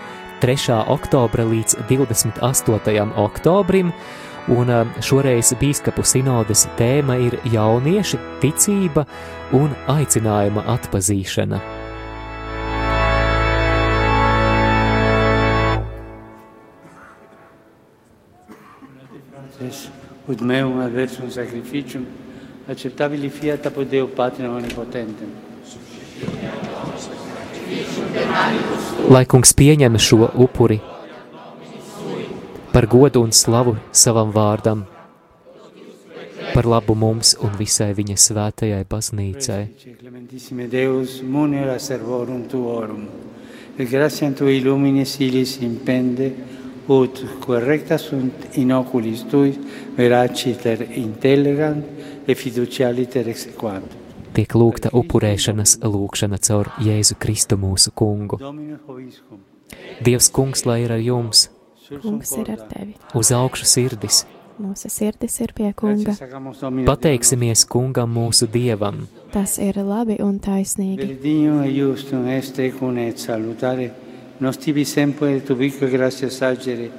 [0.47, 0.79] 3.
[0.95, 3.11] oktobra līdz 28.
[3.27, 3.91] oktobrim,
[4.55, 9.09] un šoreiz bīskapu sinodes tēma ir jaunieši, ticība
[9.59, 11.82] un aicinājuma atpazīšana.
[20.29, 22.07] Ut meum adversum sacrificium,
[22.69, 25.31] acceptabili fiat apud Deo Patrem omnipotentem.
[29.11, 30.79] Lai kungs pieņem šo upuri
[32.73, 34.87] par godu un slavu savam vārdam,
[36.55, 39.61] par labu mums un visai viņa svētajai baznīcai.
[40.73, 43.05] Deus, munera servorum tuorum,
[43.77, 46.31] et gratiam tui illumine silis impende,
[46.89, 49.57] ut correcta sunt inoculis tuis
[49.97, 51.85] veraciter intellegant
[52.27, 53.87] e fiducialiter exequant.
[54.33, 58.39] Tiek lūgta upurēšanas lūkšana caur Jēzu Kristu mūsu kungu.
[60.05, 61.51] Dievs kungs, lai ir ar jums,
[62.03, 62.95] Kungs ir ar tevi.
[63.15, 64.25] uz augšu sirdis,
[64.63, 66.13] Mūsu sirdis ir pie kunga.
[66.87, 71.19] pateiksimies kungam mūsu dievam, Tas ir labi un taisnīgi.
[74.43, 76.91] Benedignum e justum est ecum et salutare nos tibi sempre et ubique gratia sagere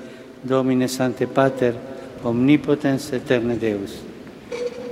[0.41, 1.73] Domine Sante Pater
[2.23, 4.01] omnipotens eterne Deus.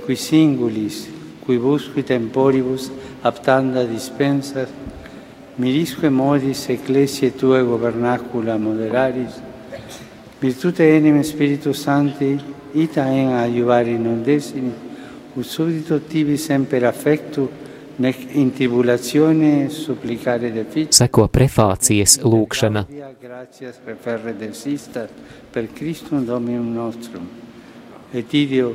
[0.04, 1.08] Qui singulis
[1.46, 2.90] quibusque temporibus
[3.22, 4.68] aptanda dispensas
[5.56, 9.40] mirisque modis ecclesiae tue gobernacula moderaris.
[10.40, 12.38] Virtute enim Spiritus Sancti
[12.74, 14.72] ita en aiuvari non desini
[15.34, 17.48] ut subdito tibi semper affectu
[18.02, 22.82] nec in tribulatione supplicare deficit seko prefācijas lūkšana.
[23.22, 25.10] gratias referre desistas
[25.52, 27.28] per Christum Dominum nostrum.
[28.12, 28.74] Et ideo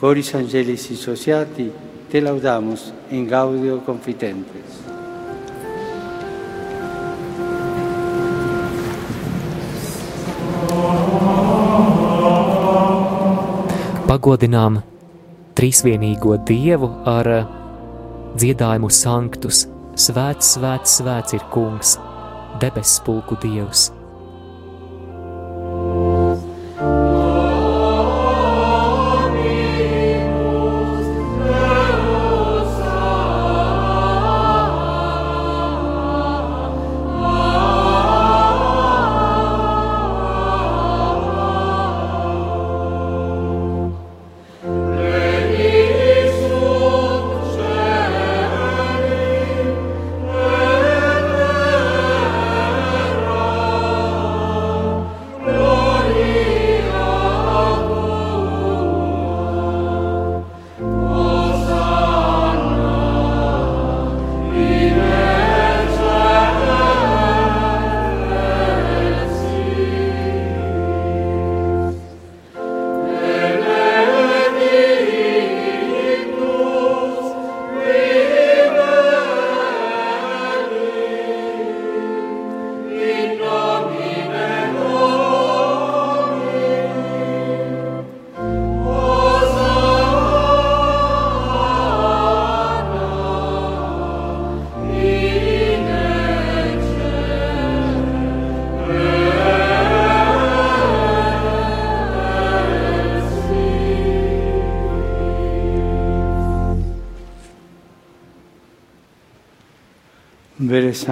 [0.00, 1.70] coris angelis associati
[2.10, 4.76] te laudamus in gaudio confitentes.
[14.10, 14.82] Pagodinām
[15.56, 17.59] trīsvienīgo Dievu ar eh,
[18.38, 19.66] dziedājumu sanktus.
[20.00, 21.96] Svēts, svēts, svēts ir kungs,
[22.62, 23.90] debesu pulku Dievs.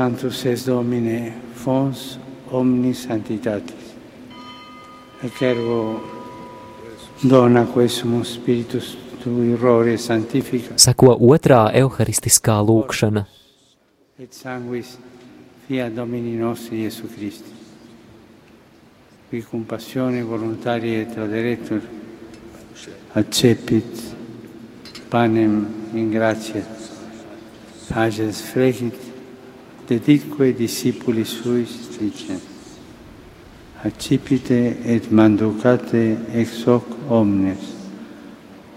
[0.09, 2.18] Sanctus es Domine, fons
[2.50, 3.90] omnis sanctitatis.
[5.20, 6.00] Et ergo
[7.20, 13.26] dona quesum spiritus tui rore sanctifica Seko otrā evharistiskā lūkšana.
[14.18, 14.94] et sanguis
[15.66, 17.52] fiat Domini nostri Iesu Christi.
[19.28, 21.82] Qui cum passione voluntaria et oderetur
[23.12, 24.16] accepit
[25.11, 26.64] panem in gratia,
[27.94, 28.97] ages fregit,
[29.89, 31.66] dedique discipuli suis
[31.99, 32.59] dice
[33.84, 37.57] accipite et manducate ex hoc omnes.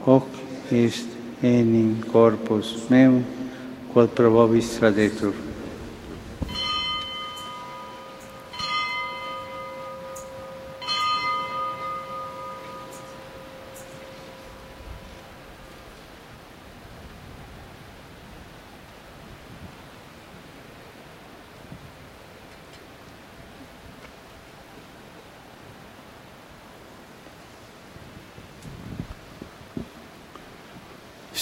[0.06, 0.28] Hoc
[0.72, 1.08] est
[1.44, 3.24] enim corpus meum
[3.94, 5.34] quod probabis tradetur.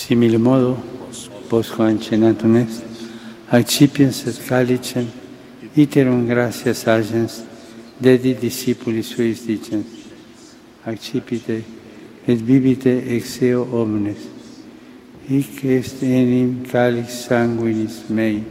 [0.10, 0.76] simile modo,
[1.52, 2.84] vos Juan est
[3.52, 5.06] accipiens et calicem,
[5.78, 7.44] iterum gratias agens,
[8.02, 9.86] dedi discipulis suis dicens,
[10.84, 11.62] accipite
[12.28, 14.18] et bibite ex eo omnes,
[15.30, 18.42] hic est enim calix sanguinis mei,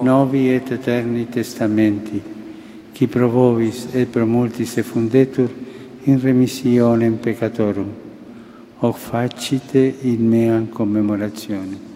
[0.00, 2.22] novi et eterni testamenti,
[2.94, 5.50] qui pro et pro multis effundetur
[6.06, 8.07] in remissionem peccatorum,
[8.80, 11.86] hoc facite in meam commemorazione.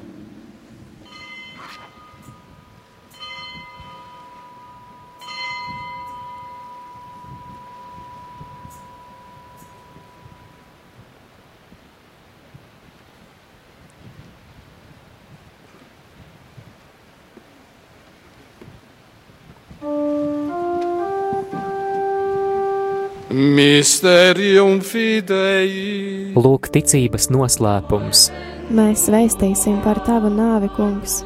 [23.30, 26.21] Mysterium fidei.
[26.32, 28.30] Lūk, ticības noslēpums.
[28.72, 31.18] Mēs vēstīsim par tavu nāvi, kungs,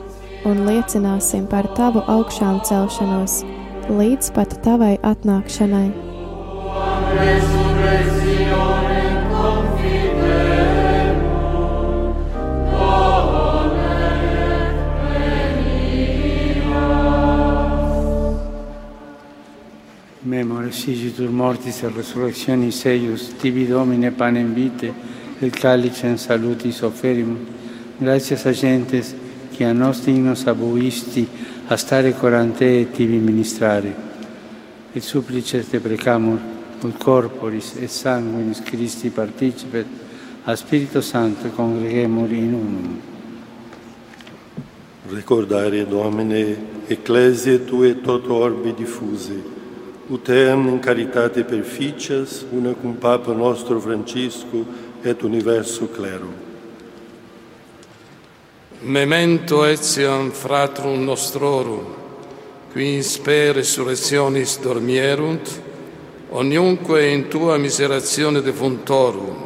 [0.48, 3.44] un liecināsim par tavu augšām celšanos,
[3.86, 5.86] līdz pat tavai atnākšanai.
[20.26, 24.90] Memoris igitur mortis et resurrectionis eius, tibi Domine panem vitae,
[25.40, 27.38] et calicem salutis offerimus.
[28.00, 29.14] Gratias a gentes
[29.52, 31.28] qui a nos dignos abuisti
[31.68, 33.94] a stare corante et tibi ministrare.
[34.94, 36.40] Et supplices te precamur,
[36.82, 39.86] ut corporis et sanguinis Christi participet,
[40.44, 43.00] a Spirito Santo congregemur in unum.
[45.08, 46.56] Ricordare, Domine,
[46.88, 49.54] ecclesiae Tue tot orbi diffuse,
[50.08, 54.64] utem in caritate perficias, una cum Papa nostro Francisco
[55.02, 56.44] et universo clero.
[58.82, 61.94] Memento etiam fratrum nostrorum,
[62.70, 65.62] qui in spe resurrectionis dormierunt,
[66.28, 69.44] oniunque in tua miserazione defuntorum,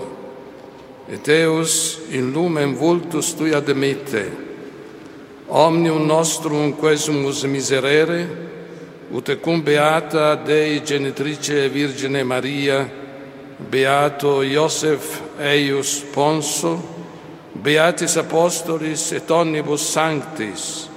[1.08, 4.30] et eus in lumen vultus tui admitte,
[5.46, 8.49] omnium nostrum quesumus miserere,
[9.10, 12.88] ut cum beata Dei genitrice Virgine Maria,
[13.56, 16.78] beato Iosef eius Ponso,
[17.52, 20.88] beatis apostolis et omnibus sanctis,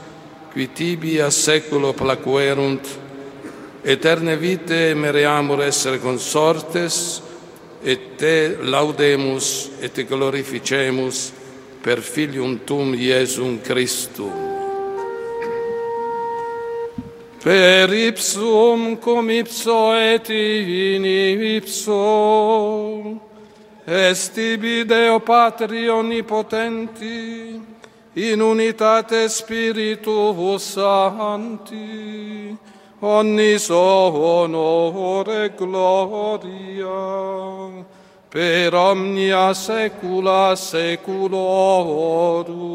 [0.54, 2.88] qui tibi a seculo placuerunt,
[3.84, 7.22] eterne vite mereamur essere consortes,
[7.84, 11.34] et te laudemus et te glorificemus
[11.84, 14.53] per filium tum Iesum Christum.
[17.44, 23.20] per ipsum cum ipso et in ipso
[23.86, 27.62] est ibi Deo Patri Omnipotenti,
[28.14, 32.58] in unitate Spiritus Sancti,
[33.02, 36.88] omnis honore gloria,
[38.34, 42.02] per omnia secula seculorum.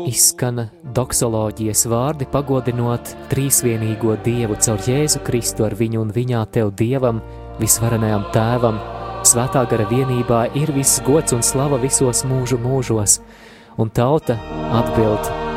[0.06, 7.18] Izskana doksoloģijas vārdi pagodinot trīsvienīgo Dievu caur Jēzu Kristu ar viņu un viņā tev Dievam,
[7.58, 8.76] visvarenajam tēvam,
[9.26, 13.18] svētā gara vienībā ir viss gods un slava visos mūžu mūžos,
[13.82, 14.38] un tauta
[14.78, 15.47] atbild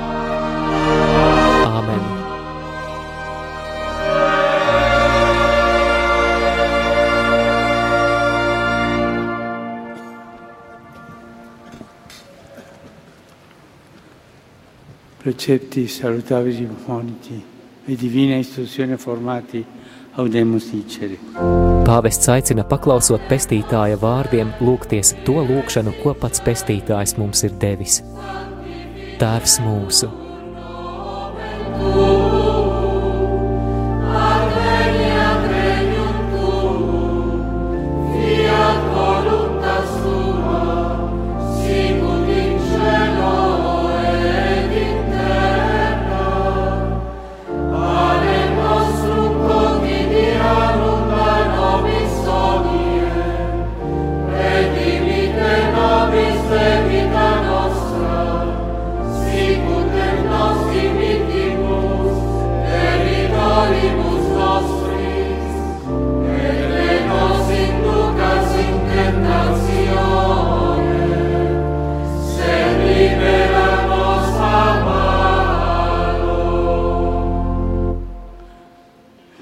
[15.21, 17.43] Precepti salutavi moniti
[17.85, 19.63] e divina istruzione formati
[20.15, 21.19] audemus dicere.
[21.85, 28.01] Pāvests aicina paklausot pestītāja vārdiem, lūgties to lūgšanu, ko pats pestītājs mums ir devis.
[29.21, 30.20] Tēvs mūsu!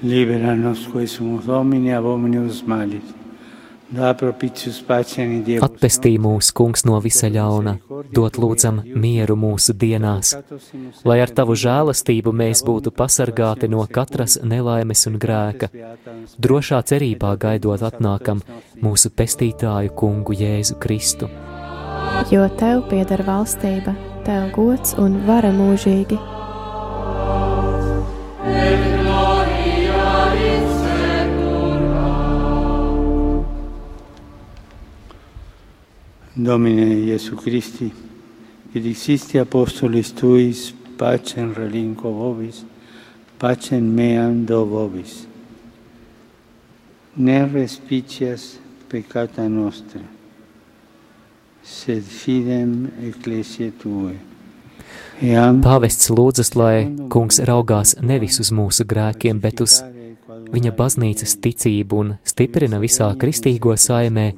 [0.02, 3.16] Libera nos quesumus Domini ab omnibus malis.
[5.66, 7.72] Atpestī mūsu kungs no visa ļauna,
[8.14, 10.30] dot lūdzam mieru mūsu dienās,
[11.02, 15.72] lai ar tavu žēlastību mēs būtu pasargāti no katras nelaimes un grēka,
[16.38, 18.46] drošā cerībā gaidot atnākam
[18.78, 21.26] mūsu pestītāju kungu Jēzu Kristu.
[22.30, 26.39] Jo tev pieder valstība, tev gods un vara mūžīgi.
[36.42, 37.92] Domine Gesù Christi,
[38.72, 42.64] che dicisti apostolis tuis, pacem relinquo vobis,
[43.36, 45.26] pacem meam do vobis.
[47.12, 50.00] Ne respicias peccata nostra,
[51.60, 54.16] sed fidem ecclesiae tue.
[55.20, 59.82] Pāvests lūdzas, lai kungs raugās nevis uz mūsu grēkiem, bet uz
[60.56, 64.30] viņa baznīcas ticību un stiprina visā kristīgo saimē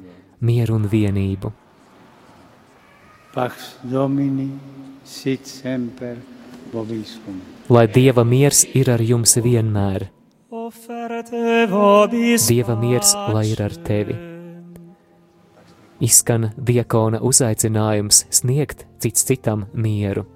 [0.43, 1.62] mieru un vienību.
[3.33, 3.53] Pax
[3.91, 4.49] Domini
[5.03, 6.17] sit semper
[6.73, 7.41] vobiscum.
[7.69, 10.05] Lai Dieva miers ir ar jums vienmēr.
[12.47, 14.19] Dieva miers, lai ir ar tevi.
[16.05, 20.27] Izskan diakona uzaicinājums sniegt cits citam mieru.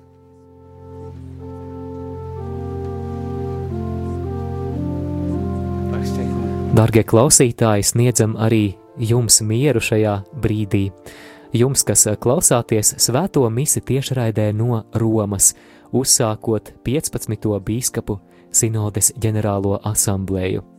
[6.73, 10.87] Dargie klausītāji, sniedzam arī jums mieru šajā brīdī
[11.53, 15.53] jums, kas eh, klausāties svēto misi tiešraidē no Romas,
[15.95, 17.51] uzsākot 15.
[17.67, 18.19] bīskapu
[18.51, 20.76] sinodes ģenerālo asamblēju.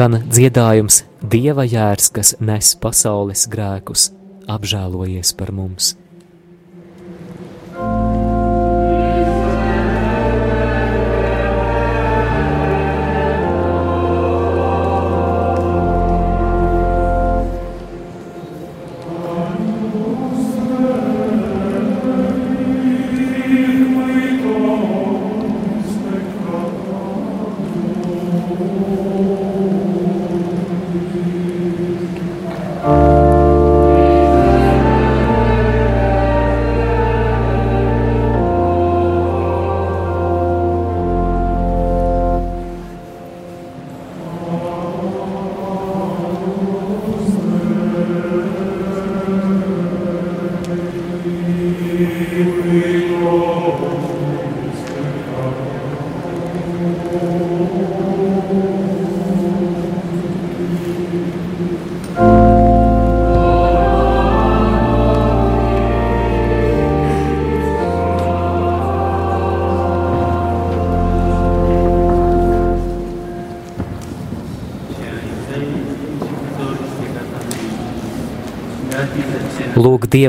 [0.00, 4.06] Skan dziedājums Dieva jērs, kas nes pasaules grēkus,
[4.48, 5.99] apžēlojies par mums!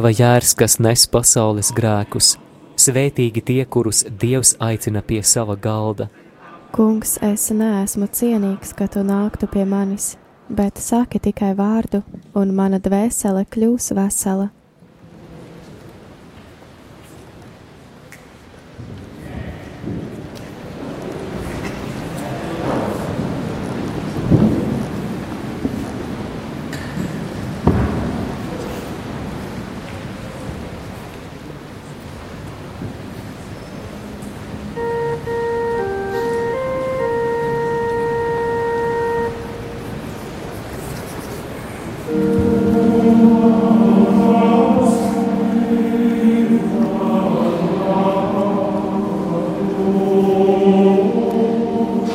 [0.01, 2.31] Dieva jērs, kas nes pasaules grēkus,
[2.73, 6.07] svētīgi tie, kurus Dievs aicina pie sava galda.
[6.73, 10.15] Kungs, es neesmu cienīgs, ka tu nāktu pie manis,
[10.49, 12.01] bet saki tikai vārdu,
[12.33, 14.49] un mana dvēsele kļūs vesela.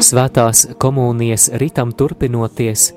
[0.06, 2.92] Svētās komunijas ritam turpinoties,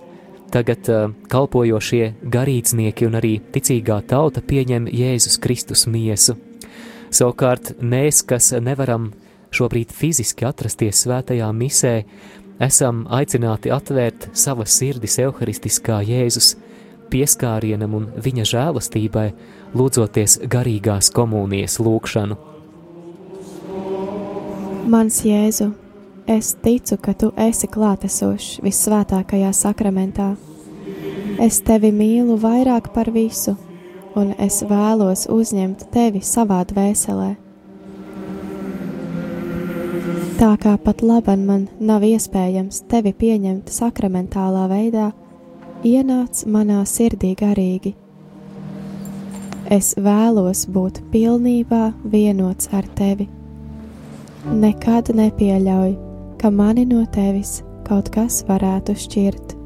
[0.54, 6.38] tagad uh, kalpojošie garīdznieki un arī ticīgā tauta pieņem Jēzus Kristus miesu–
[7.10, 9.10] Savukārt mēs, kas nevaram
[9.56, 11.94] šobrīd fiziski atrasties svētajā misē,
[12.62, 16.54] esam aicināti atvērt savas sirdis evharistiskā Jēzus
[17.10, 19.26] pieskārienam un viņa žēlastībai,
[19.74, 22.38] lūdzoties garīgās komunijas lūgšanu.
[24.90, 25.72] Mans Jēzu,
[26.30, 30.36] es ticu, ka tu esi klātesošs vissvētākajā sakramentā.
[31.42, 33.56] Es tevi mīlu vairāk par visu,
[34.20, 37.30] un es vēlos uzņemt tevi savā dvēselē.
[40.40, 45.10] Tā kā pat laban man nav iespējams tevi pieņemt sakramentālā veidā,
[45.84, 47.96] ienāc manā sirdī garīgi.
[49.70, 53.28] Es vēlos būt pilnībā vienots ar tevi.
[54.50, 55.98] Nekad nepieļauj,
[56.40, 59.59] ka mani no tevis kaut kas varētu šķirt.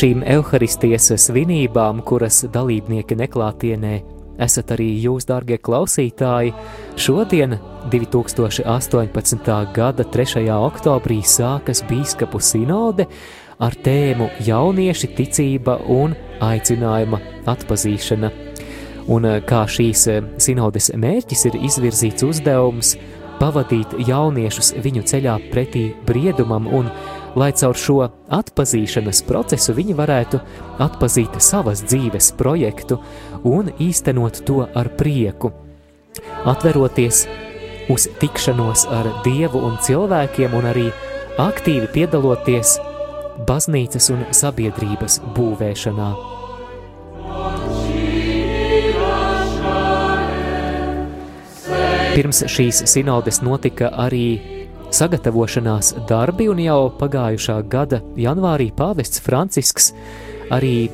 [0.00, 3.90] Šīm evaharistijas svinībām, kuras dalībnieki neklātienē,
[4.40, 6.54] esat arī jūs, darbie klausītāji.
[6.96, 7.58] Šodien,
[7.92, 9.50] 2018.
[9.76, 10.46] gada 3.
[10.56, 13.10] oktobrī, sākas biskupu sinode
[13.60, 16.16] ar tēmu Jaunieši, ticība un
[16.48, 17.20] aicinājuma
[17.52, 18.32] atpazīšana.
[19.12, 20.08] Un kā šīs
[20.40, 22.96] sinodes mērķis ir izvirzīts uzdevums
[23.40, 26.88] pavadīt jauniešus viņu ceļā pretī briedumam un
[27.38, 27.98] lai caur šo
[28.32, 30.40] atpazīšanas procesu viņi varētu
[30.82, 33.00] atpazīt savas dzīves projektu
[33.46, 35.52] un īstenot to ar prieku.
[36.48, 37.26] Atveroties
[37.90, 40.88] uz tikšanos ar Dievu un cilvēkiem un arī
[41.40, 42.78] aktīvi piedaloties
[43.48, 46.10] baznīcas un sabiedrības būvēšanā.
[52.10, 54.59] Pirms šīs sinodes notika arī
[54.94, 59.92] sagatavošanās darbi, un jau pagājušā gada janvārī pāvests Francisks
[60.50, 60.90] arī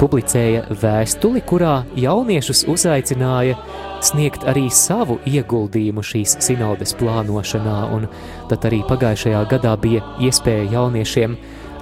[0.00, 3.58] publicēja vēstuli, kurā jauniešus uzaicināja
[4.04, 8.08] sniegt arī savu ieguldījumu šīs sinodes plānošanā, un
[8.48, 11.36] tad arī pagājušajā gadā bija iespēja jauniešiem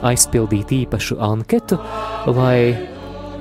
[0.09, 1.79] aizpildīt īpašu anketu,
[2.27, 2.75] lai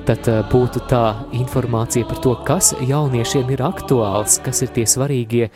[0.08, 1.04] tad eh, būtu tā
[1.36, 5.50] informācija par to, kas jauniešiem ir aktuāls, kas ir tie svarīgie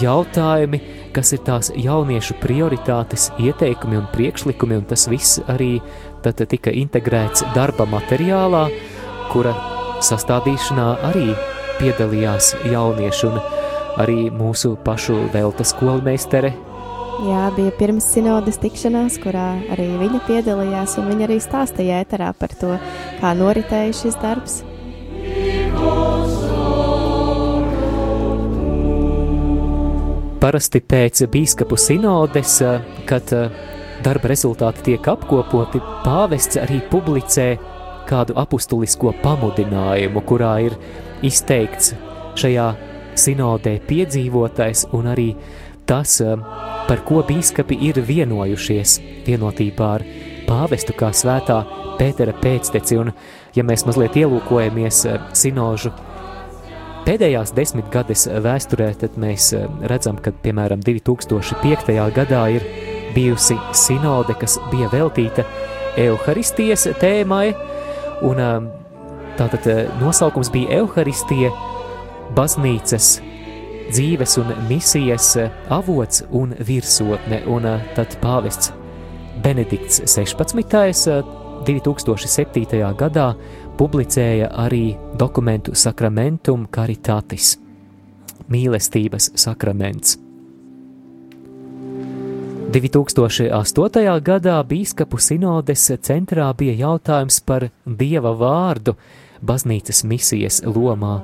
[0.00, 0.80] jautājumi,
[1.14, 5.78] kas ir tās jauniešu prioritātes, ieteikumi un priekšlikumi, un tas viss arī
[6.24, 8.66] tad tika integrēts darba materiālā,
[9.32, 9.54] kura
[10.04, 11.32] sastādīšanā arī
[11.78, 13.40] piedalījās jaunieši un
[14.02, 16.54] arī mūsu pašu velta skolmeistere.
[17.24, 22.56] Jā, bija pirms sinodas tikšanās, kurā arī viņa piedalījās, un viņa arī stāstīja ēterā par
[22.58, 22.74] to,
[23.20, 24.62] kā noritēja šis darbs.
[30.44, 33.48] Parasti pēc biskupu sinodes, eh, kad eh,
[34.04, 37.46] darba rezultāti tiek apkopoti, pāvests arī publicē
[38.04, 40.76] kādu apustulisko pamudinājumu, kurā ir
[41.24, 41.94] izteikts
[42.36, 42.66] šajā
[43.16, 45.30] sinodē piedzīvotais un arī
[45.88, 46.36] tas, eh,
[46.88, 50.04] par ko biskupi ir vienojušies vienotībā ar
[50.44, 51.62] pāvestu kā svētā
[51.96, 53.00] Pētera pēcteci.
[53.00, 53.14] Un,
[53.56, 55.92] ja mēs mazliet ielūkojamies sinožu
[57.04, 58.86] Pēdējās desmitgades vēsturē
[59.20, 61.90] mēs eh, redzam, ka piemēram 2005.
[62.16, 62.64] gadā ir
[63.12, 65.44] bijusi sinode, kas bija veltīta
[66.00, 67.50] evaharistijas tēmai,
[68.24, 68.56] un eh,
[69.36, 71.52] tātad eh, nosaukums bija Evaharistija,
[72.34, 73.10] baznīcas
[73.90, 75.34] dzīves un misijas
[75.68, 78.72] avots un virsotne, un tad pāvests
[79.44, 81.44] Benedikts 16.
[81.64, 82.94] 2007.
[82.96, 83.34] gadā
[83.78, 87.58] publicēja arī dokumentu Sacramentum Caritatis-
[88.52, 90.18] mīlestības sakraments.
[92.74, 94.20] 2008.
[94.20, 98.96] gadā biskupu sinodes centrā bija jautājums par dieva vārdu
[99.44, 101.22] baznīcas misijas lomā,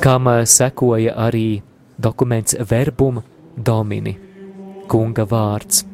[0.00, 1.62] kam sekoja arī
[1.98, 3.22] dokuments Verbum
[3.56, 4.16] Domini,
[4.88, 5.93] kunga vārds.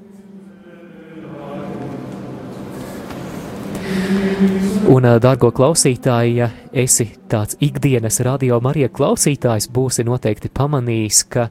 [4.91, 11.45] Un, dārgo klausītāji, ja esi tāds ikdienas radio Marija klausītājs, būsi noteikti pamanījis, ka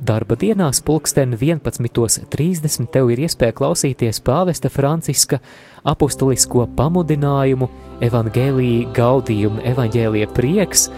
[0.00, 5.40] darba dienās pulksten 11.30 tev ir iespēja klausīties pāvesta Franciska
[5.84, 7.68] apustulisko pamudinājumu
[8.04, 10.88] evangēlīja gaudījumu, evaņģēlija prieks,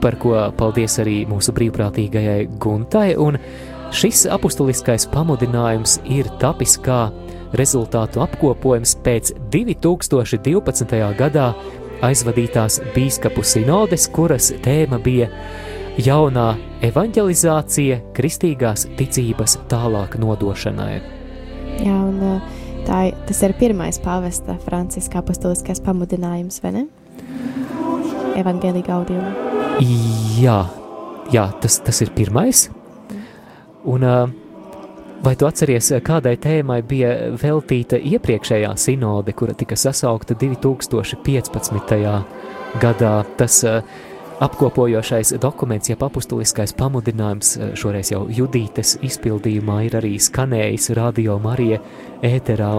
[0.00, 3.40] par ko paldies arī mūsu brīvprātīgajai Guntai, un
[3.94, 7.06] šis apustuliskais pamudinājums ir tapis kā
[7.58, 11.00] rezultātu apkopojums pēc 2012.
[11.18, 11.52] gadā
[12.04, 15.30] aizvadītās bīskapu sinodes, kuras tēma bija
[16.00, 20.98] jaunā evanģelizācija kristīgās ticības tālāk nodošanai.
[21.84, 22.40] Jā, un
[22.86, 26.86] tā, tas ir pirmais pāvesta Franciska apustuliskais pamudinājums, vai ne?
[28.34, 29.52] Evangelija gaudījuma.
[30.40, 30.60] Jā,
[31.34, 32.68] jā tas, tas ir pirmais.
[33.84, 34.32] Un uh,
[35.24, 41.94] Vai tu atceries, kādai tēmai bija veltīta iepriekšējā sinode, kura tika sasaukta 2015.
[42.82, 43.12] gadā?
[43.38, 43.78] Tas uh,
[44.44, 51.78] apkopojošais dokuments, jeb apustuliskais pamudinājums, uh, šoreiz jau Judītes izpildījumā, ir arī skanējis Radio Marija
[52.20, 52.74] ēterā,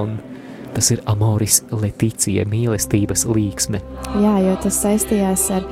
[0.75, 3.81] tas ir Amoris Leticija, mīlestības līksme.
[4.21, 5.65] Jā, jo tas saistījās ar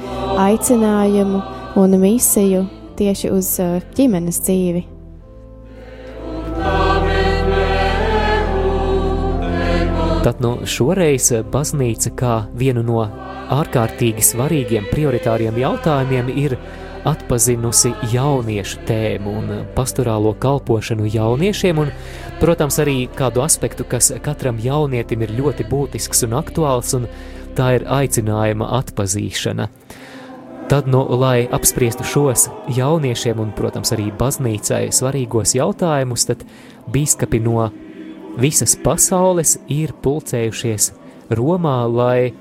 [0.48, 1.44] aicinājumu
[1.84, 2.66] un misiju
[2.98, 4.88] tieši uz uh, ģimenes dzīvi
[10.24, 13.02] Tad nu, šoreiz baznīca kā vienu no
[13.52, 16.56] ārkārtīgi svarīgiem prioritāriem jautājumiem ir
[17.04, 21.92] atpazinusi jauniešu tēmu un pastorālo kalpošanu jauniešiem, un,
[22.40, 27.12] protams, arī kādu aspektu, kas katram jaunietim ir ļoti būtisks un aktuāls, un
[27.60, 29.68] tā ir aicinājuma atpazīšana.
[30.72, 36.48] Tad, nu, lai apspriestu šos jauniešiem un, protams, arī baznīcai svarīgos jautājumus, tad
[36.96, 37.74] bīskapi no
[38.40, 40.92] visas pasaules ir pulcējušies
[41.34, 42.34] Romā, lai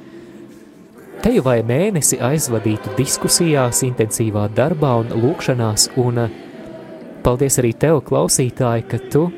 [1.22, 6.26] teju vai mēnesi aizvadītu diskusijās, intensīvā darbā un lūkšanās, un
[7.22, 9.28] paldies arī tev, klausītāji, ka tu,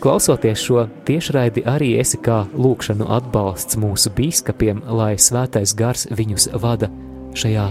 [0.00, 6.88] klausoties šo tiešraidi, arī esi kā lūkšanu atbalsts mūsu bīskapiem, lai svētais gars viņus vada
[7.36, 7.68] šajā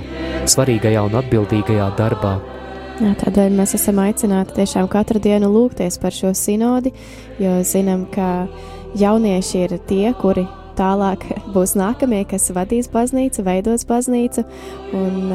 [0.50, 2.38] svarīgajā un atbildīgajā darbā.
[3.00, 6.92] Jā, tādēļ mēs esam aicināti tiešām katru dienu lūgties par šo sinodi,
[7.40, 8.50] jo zinām, ka
[9.00, 10.44] jaunieši ir tie, kuri
[10.76, 11.24] tālāk
[11.56, 14.44] būs nākamie, kas vadīs baznīcu, veidos baznīcu.
[15.00, 15.32] Un,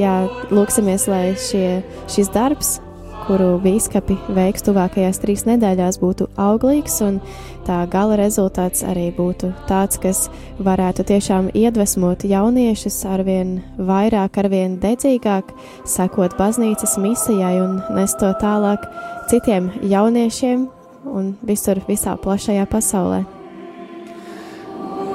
[0.00, 0.16] jā,
[0.50, 1.68] lūksimies, lai šie,
[2.10, 2.80] šis darbs,
[3.24, 7.18] kuru bīskapi veiks tuvākajās trīs nedēļās, būtu auglīgs un
[7.64, 10.26] tā gala rezultāts arī būtu tāds, kas
[10.60, 15.54] varētu tiešām iedvesmot jauniešus arvien vairāk, arvien dedzīgāk
[15.88, 18.84] sekot baznīcas misijai un nest to tālāk
[19.32, 20.66] citiem jauniešiem
[21.08, 23.22] un visur visā plašajā pasaulē.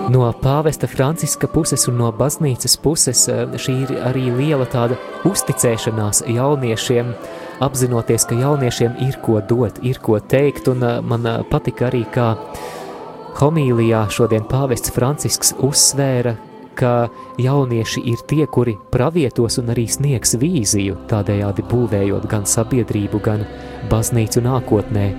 [0.09, 4.97] No pāvesta Franciska puses un no baznīcas puses eh, šī ir arī liela tāda
[5.29, 11.27] uzticēšanās jauniešiem, uh, apzinoties, ka jauniešiem ir ko dot, ir ko teikt, un uh, man
[11.27, 12.33] uh, patika arī, kā
[13.39, 16.35] homīlijā šodien pāvests Francisks uzsvēra,
[16.79, 23.43] ka jaunieši ir tie, kuri pravietos un arī sniegs vīziju, tādējādi būvējot gan sabiedrību, gan
[23.91, 25.09] baznīcu nākotnē.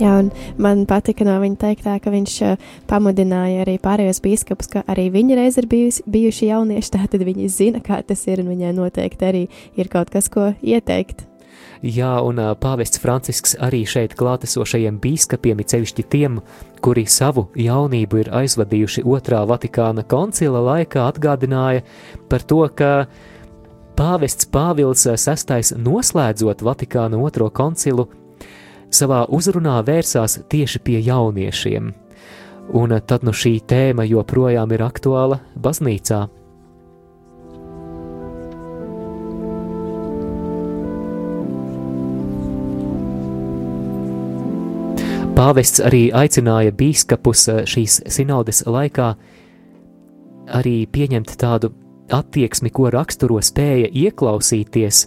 [0.00, 4.84] Jā, un man patika no viņa teiktā, ka viņš uh, pamudināja arī pārējos biskupus, ka
[4.88, 8.76] arī viņi reiz ir bijusi, bijuši jaunieši, tātad viņi zina, kā tas ir, un viņai
[8.80, 11.29] noteikti arī ir kaut kas, ko ieteikt.
[11.80, 16.40] Jā, un pāvests Francisks arī šeit klātesošajiem bīskapiem, it sevišķi tiem,
[16.84, 21.86] kuri savu jaunību ir aizvadījuši otrā Vatikāna koncila laikā, atgādināja
[22.28, 22.90] par to, ka
[23.96, 28.10] pāvests Pāvils VI noslēdzot Vatikāna otro koncilu,
[28.92, 31.94] savā uzrunā vērsās tieši pie jauniešiem.
[32.76, 36.26] Un tad nu šī tēma joprojām ir aktuāla baznīcā.
[45.40, 49.06] Pāvests arī aicināja bīskapus eh, šīs sinodes laikā
[50.52, 51.70] arī pieņemt tādu
[52.12, 55.06] attieksmi, ko raksturo spēja ieklausīties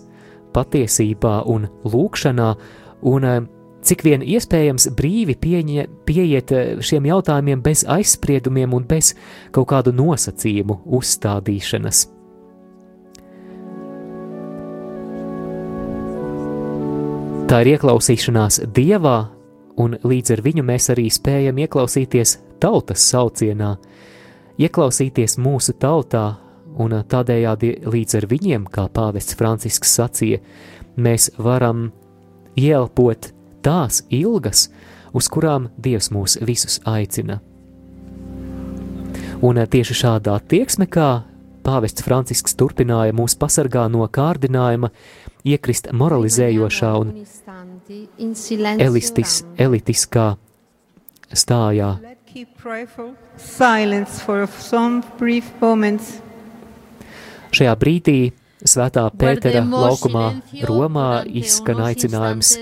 [0.55, 2.47] patiesībā un lūkšanā,
[3.11, 3.43] un eh,
[3.85, 9.13] cik vien iespējams brīvi pieņa, pieiet eh, šiem jautājumiem bez aizspriedumiem un bez
[9.53, 12.07] kaut kādu nosacījumu uzstādīšanas.
[17.53, 19.17] Tā ir ieklausīšanās Dievā,
[19.77, 23.75] un līdz ar viņu mēs arī spējam ieklausīties tautas saucienā,
[24.61, 26.25] ieklausīties mūsu tautā,
[26.73, 30.39] un tādējādi līdz ar viņiem, kā pāvests Francisks sacīja,
[30.97, 31.91] mēs varam
[32.57, 33.31] ielpot
[33.65, 34.69] tās ilgas,
[35.13, 37.39] uz kurām Dievs mūs visus aicina.
[39.43, 41.25] Un tieši šādā attieksme, kā
[41.63, 44.89] pāvests Francisks turpināja mūs pasargā no kārdinājuma,
[45.43, 47.11] iekrist moralizējošā un
[48.79, 50.33] elistis, elitiskā
[51.33, 51.89] stājā.
[57.53, 58.17] Šajā brīdī
[58.63, 60.23] Svētā Pētera laukumā
[60.63, 62.53] Romā izskan aicinājums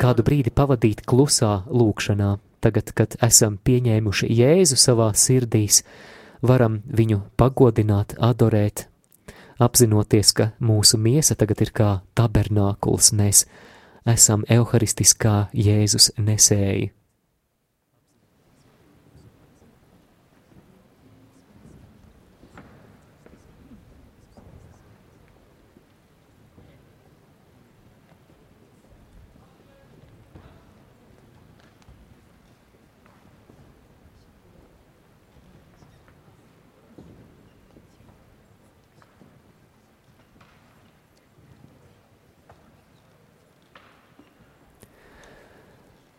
[0.00, 2.34] kādu brīdi pavadīt klusā lūkšanā.
[2.58, 5.84] Tagad, kad esam pieņēmuši Jēzu savā sirdīs,
[6.42, 8.88] varam viņu pagodināt, adorēt,
[9.62, 13.44] apzinoties, ka mūsu miesa tagad ir kā tabernākuls, mēs
[14.08, 16.92] esam evharistiskā Jēzus nesēji.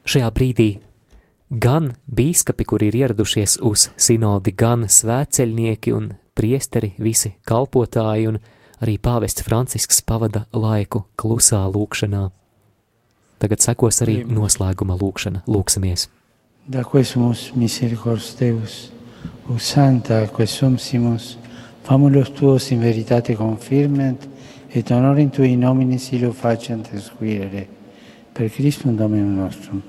[0.09, 0.65] Šajā brīdī
[1.53, 8.39] gan bīskapi, kuri ir ieradušies uz sinodi, gan svētceļnieki un priesteri, visi kalpotāji un
[8.81, 12.23] arī pāvests Francisks pavada laiku klusā lūkšanā.
[13.37, 15.43] Tagad sekos arī noslēguma lūkšana.
[15.45, 16.07] Lūksimies!
[16.65, 18.79] Da quesumus misericors Deus,
[19.45, 21.35] o santa quesumsimus,
[21.85, 24.25] famulos tuos in veritate confirment,
[24.73, 27.67] et honorem tui nominis illo faciant esquirere,
[28.33, 29.85] per Christum Dominum nostrum.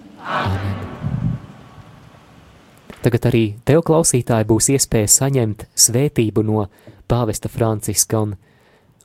[3.00, 6.66] Tagad arī tev, klausītāji, būs iespēja saņemt svētību no
[7.08, 8.36] pāvesta Franciska, un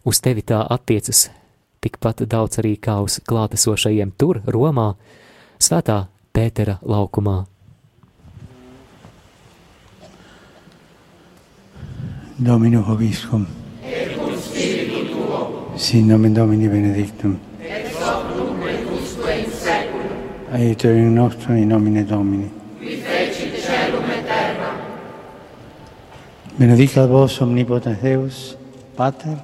[0.04, 1.30] uz tevi tā attiecas
[1.86, 4.94] tikpat daudz arī kā uz klātesošajiem tur, Romā,
[5.62, 7.46] Svētā Pētera laukumā.
[12.36, 12.84] Domino
[15.14, 15.74] tuo.
[15.78, 17.40] Sin nomen Domini benedictum.
[20.56, 22.50] aeterium nostrum in nomine Domini.
[22.80, 24.74] Qui feci celum et terra.
[26.58, 28.58] Benedicat vos omnipotens Deus,
[28.96, 29.38] Pater,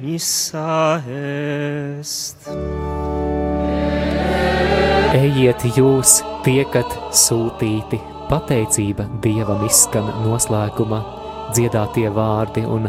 [0.00, 2.48] missa est.
[5.16, 8.00] Ejiet jūs, tiekat sūtīti,
[8.30, 11.00] pateicība Dievam izskan noslēguma,
[11.52, 12.88] dziedātie vārdi, un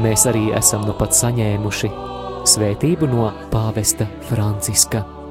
[0.00, 1.92] mēs arī esam nu pat saņēmuši
[2.48, 5.23] svētību no pāvesta Franciska.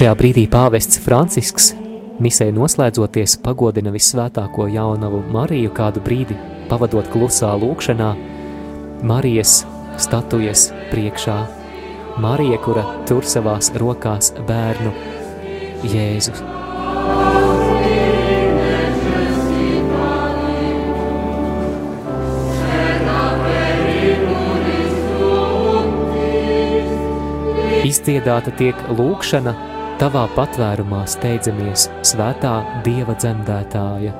[0.00, 1.66] Šajā brīdī pāvests Francisks
[2.24, 6.32] misē noslēdzoties pagodina visvētāko jaunavu Mariju kādu brīdi,
[6.70, 8.06] pavadot klusā lūkšanā,
[9.04, 9.58] Marijas
[10.00, 11.34] statujas priekšā.
[12.24, 14.94] Marija, kura tur savās rokās bērnu
[15.84, 16.40] Jēzus.
[27.84, 29.54] Izdziedāta tiek lūkšana,
[30.00, 32.54] Tavā patvērumā steidzamies, svētā
[32.86, 34.14] Dieva dzemdētāja.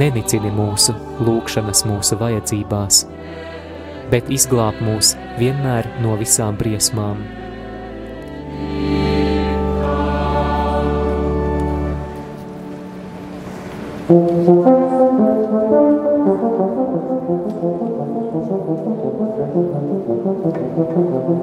[0.00, 0.94] Nenicini mūsu
[1.26, 3.02] lūgšanas mūsu vajadzībās,
[4.08, 7.20] bet izglāb mūs vienmēr no visām briesmām.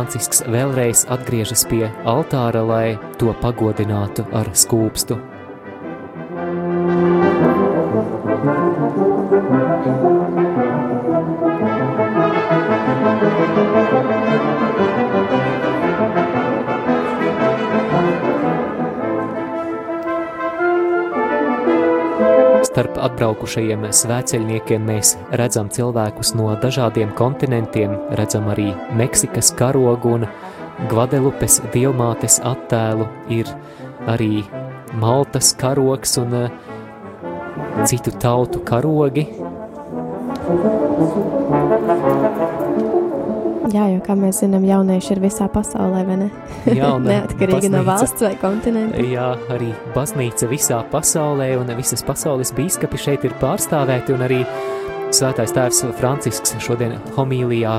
[0.03, 2.87] Francisks vēlreiz atgriežas pie altāra, lai
[3.23, 5.20] to pagodinātu ar skūpstu.
[23.07, 30.27] Atbraukušajiem svēceļniekiem mēs redzam cilvēkus no dažādiem kontinentiem, redzam arī Meksikas karogu un
[30.91, 33.51] Gvadelupes dievmātes attēlu, ir
[34.11, 34.43] arī
[34.99, 36.49] Maltas karogs un uh,
[37.87, 39.29] citu tautu karogi.
[43.73, 46.28] Jā, jo, kā mēs zinām, jaunieši ir visā pasaulē, vai ne?
[46.69, 49.01] Jā, un Neatkarīgi no valsts vai kontinenta.
[49.01, 54.43] Jā, arī baznīca visā pasaulē un visas pasaules bīskapi šeit ir pārstāvēti un arī
[55.12, 57.74] Svētais tēvs Francisks šodien homīlijā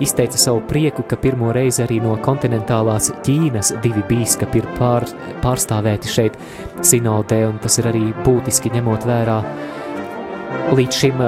[0.00, 5.04] izteica savu prieku, ka pirmo reizi arī no kontinentālās Ķīnas divi bīskapi ir pār,
[5.44, 6.38] pārstāvēti šeit
[6.80, 9.36] sinodē, un tas ir arī būtiski ņemot vērā
[10.78, 11.22] līdz šim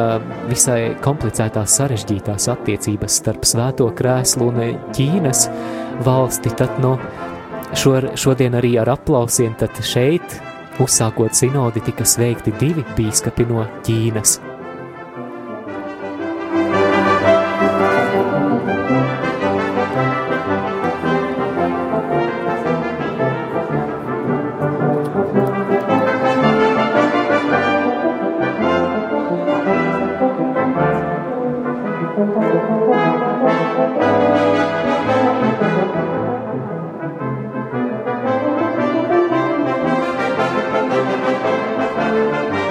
[0.51, 4.61] visai komplicētās sarežģītās attiecības starp svēto krēslu un
[4.97, 5.47] Ķīnas
[6.07, 6.97] valsti, tad no
[7.75, 10.41] šo, šodien arī ar aplausiem, šeit,
[10.81, 14.50] uzsākot sinodi, tika sveikti divi bīskapi no Ķīnas.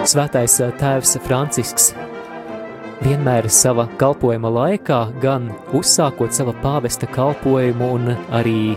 [0.09, 1.91] Svētais tēvs Francisks
[3.03, 8.73] vienmēr sava kalpojuma laikā, gan uzsākot sava pāvesta kalpojumu un arī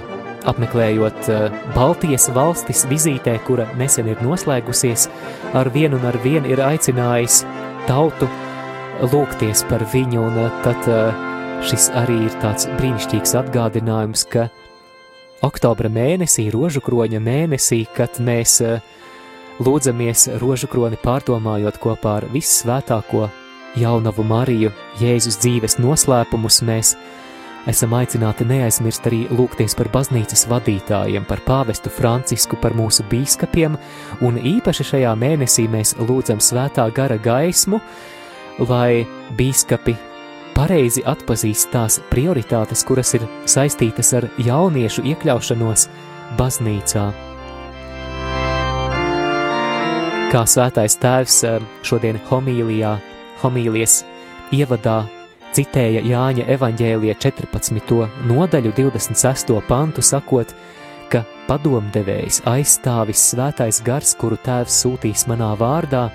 [0.50, 1.30] apmeklējot
[1.72, 5.06] Baltijas valstis vizītē, kura nesen ir noslēgusies,
[5.56, 7.46] ar vienu un ar vienu ir aicinājis
[7.88, 8.28] tautu
[9.14, 10.90] lūgties par viņu, un tad
[11.64, 14.50] šis arī ir tāds brīnišķīgs atgādinājums, ka
[15.48, 18.82] oktobra mēnesī, rožu kroņa mēnesī, kad mēs uh,
[19.62, 23.28] Lūdzamies rožu kroni pārdomājot kopā ar vissvētāko
[23.78, 26.94] jaunavu Mariju, Jēzus dzīves noslēpumus mēs
[27.70, 33.78] esam aicināti neaizmirst arī lūgties par baznīcas vadītājiem, par pāvestu Francisku, par mūsu bīskapiem,
[34.26, 37.78] un īpaši šajā mēnesī mēs lūdzam svētā gara gaismu,
[38.66, 39.04] lai
[39.38, 39.94] bīskapi
[40.56, 45.86] pareizi atpazīst tās prioritātes, kuras ir saistītas ar jauniešu iekļaušanos
[46.40, 47.31] baznīcā
[50.32, 52.92] kā svētais tēvs eh, šodien homīlijā,
[53.42, 53.98] homīlijas
[54.56, 55.02] ievadā
[55.52, 57.98] citēja Jāņa evaņģēlija 14.
[58.30, 59.52] nodaļu 26.
[59.68, 60.54] pantu, sakot,
[61.12, 66.06] ka padomdevējs aizstāvis svētais gars, kuru tēvs sūtīs manā vārdā,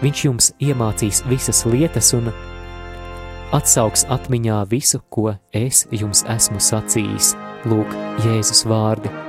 [0.00, 2.32] viņš jums iemācīs visas lietas un
[3.56, 7.34] atsauks atmiņā visu, ko es jums esmu sacījis.
[7.68, 7.92] Lūk,
[8.24, 9.25] Jēzus vārdi.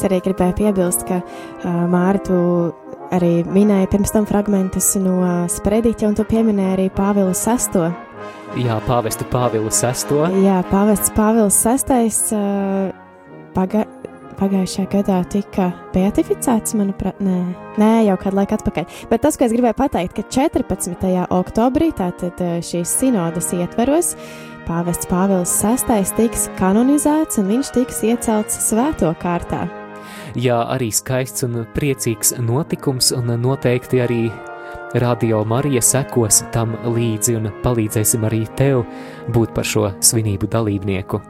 [0.00, 2.36] Es arī gribēju piebilst, ka uh, Māri, tu
[3.12, 5.18] arī minēji pirms tam fragmentus no
[5.52, 7.90] sprediķa, un tu pieminēji arī Pāvilu VI.
[8.56, 10.40] Jā, pāvestu Pāvilu VI.
[10.40, 12.08] Jā, pāvests Pāvils VI.
[12.32, 12.94] Uh,
[13.52, 13.84] paga
[14.40, 17.42] pagājušajā gadā tika beatificēts, manuprāt, nē,
[17.76, 18.86] nē, jau kādu laiku atpakaļ.
[19.10, 21.04] Bet tas, ko es gribēju pateikt, ka 14.
[21.36, 24.14] oktobrī, tātad šīs sinodas ietveros,
[24.64, 29.66] pāvests Pāvils VI tiks kanonizēts un viņš tiks iecelts svēto kārtā.
[30.38, 34.22] Jā, arī skaists un priecīgs notikums, un noteikti arī
[35.02, 38.84] Radio Marija sekos tam līdzi un palīdzēsim arī tev
[39.34, 41.20] būt par šo svinību dalībnieku.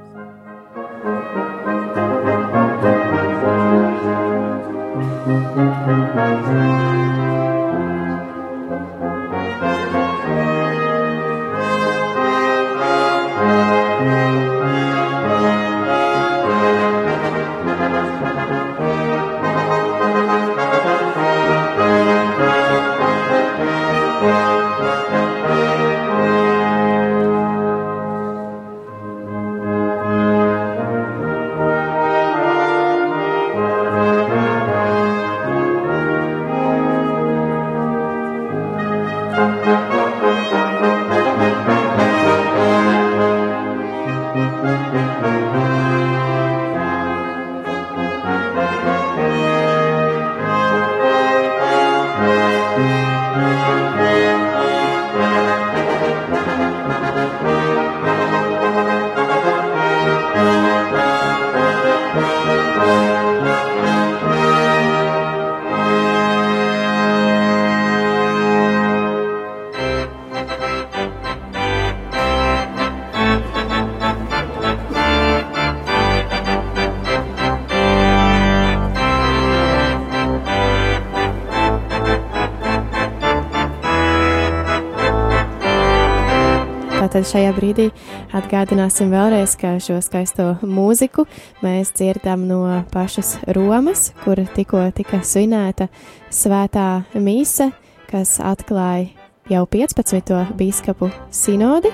[87.21, 87.85] Tātad šajā brīdī
[88.33, 91.27] atgādināsim vēlreiz, ka šo skaisto mūziku
[91.61, 92.63] mēs dzirdam no
[92.95, 95.91] pašas Romas, kur tikko tika svinēta
[96.33, 96.87] svētā
[97.21, 97.67] mise,
[98.09, 99.11] kas atklāja
[99.53, 100.33] jau 15.
[100.57, 101.93] biskupu sinodi.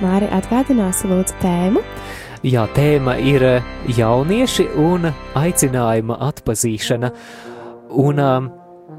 [0.00, 1.84] Māri atgādinās lūdzu tēmu.
[2.40, 3.44] Jā, tēma ir
[3.92, 7.12] jaunieši un aicinājuma atpazīšana.
[7.92, 8.48] Un um,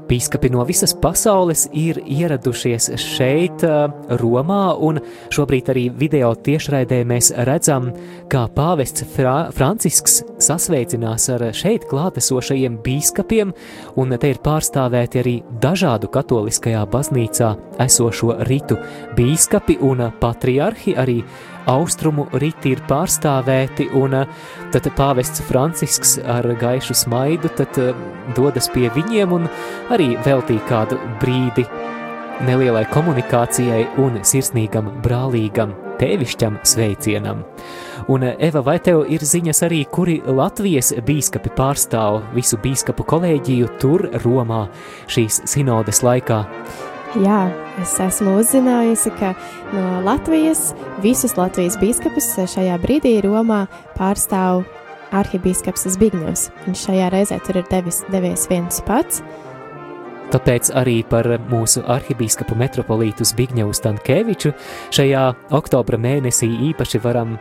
[0.08, 3.64] Bīskapi no visas pasaules ir ieradušies šeit,
[4.20, 5.00] Romā, un
[5.34, 7.90] šobrīd arī video tiešraidē mēs redzam,
[8.32, 13.52] kā pāvests Fra Francisks sasveicinās ar šeit klātesošajiem bīskapiem,
[14.00, 17.52] un te ir pārstāvēti arī dažādu katoliskajā baznīcā
[17.84, 18.80] esošo ritu
[19.18, 21.20] bīskapi un patriarhi, arī
[21.68, 24.30] austrumu riti ir pārstāvēti, un eh,
[24.72, 27.92] tad pāvests Francisks ar gaišu smaidu tad eh,
[28.36, 29.48] dodas pie viņiem un
[29.92, 31.64] arī veltīja kādu brīdi
[32.46, 37.42] nelielai komunikācijai un sirsnīgam brālīgam tēvišķam sveicienam.
[38.08, 44.06] Un, Eva, vai tev ir ziņas arī, kuri Latvijas bīskapi pārstāv visu bīskapu kolēģiju tur
[44.22, 44.68] Romā
[45.10, 46.44] šīs sinodes laikā?
[47.18, 47.40] Jā,
[47.82, 49.32] es esmu uzzinājusi, ka
[49.72, 53.64] no Latvijas visus Latvijas biskupus šajā brīdī Romā
[53.96, 54.62] pārstāv
[55.16, 56.48] arhibīskaps Zbigņevs.
[56.66, 59.22] Viņš šajā reizē tur ir devis, devies viens pats.
[60.28, 64.52] Tāpēc arī par mūsu arhibīskapu metropolītu Zbigņevu Stankēviču
[64.92, 65.24] šajā
[65.56, 67.36] oktobra mēnesī īpaši varam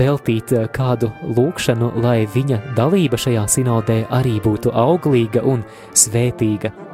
[0.00, 6.89] veltīt kādu lūkšanu, lai viņa dalība šajā sinodē arī būtu auglīga un svētīga.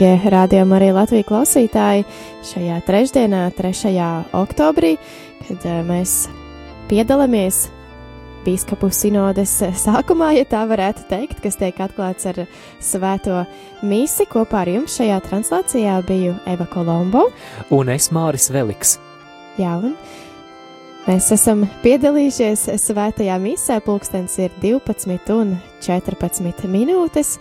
[0.00, 2.04] Dargie rādījumi arī Latvijas klausītāji,
[2.48, 3.90] šajā trešdienā, 3.
[4.32, 4.94] oktobrī,
[5.44, 6.14] kad eh, mēs
[6.88, 7.66] piedalāmies
[8.46, 12.40] Bīskapu sinodes sākumā, ja tā varētu teikt, kas tiek atklāts ar
[12.80, 13.42] svēto
[13.84, 14.24] misi.
[14.24, 17.26] Kopā ar jums šajā translācijā biju Eva Kolombo
[17.68, 18.96] un es Māris Veliks.
[19.60, 19.98] Jā, un
[21.04, 27.36] mēs esam piedalījušies svētajā misē, pulkstens ir 12 un 14 minūtes.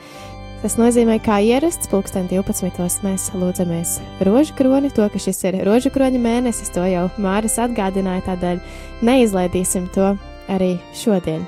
[0.59, 2.99] Tas nozīmē, kā ierasts, pulksten 12.
[3.05, 3.93] mēs lūdzamies
[4.27, 8.59] rožu kroni, to, ka šis ir rožu kroņa mēnesis, to jau Māris atgādināja, tādēļ
[9.07, 10.11] neizlaidīsim to
[10.51, 11.47] arī šodien.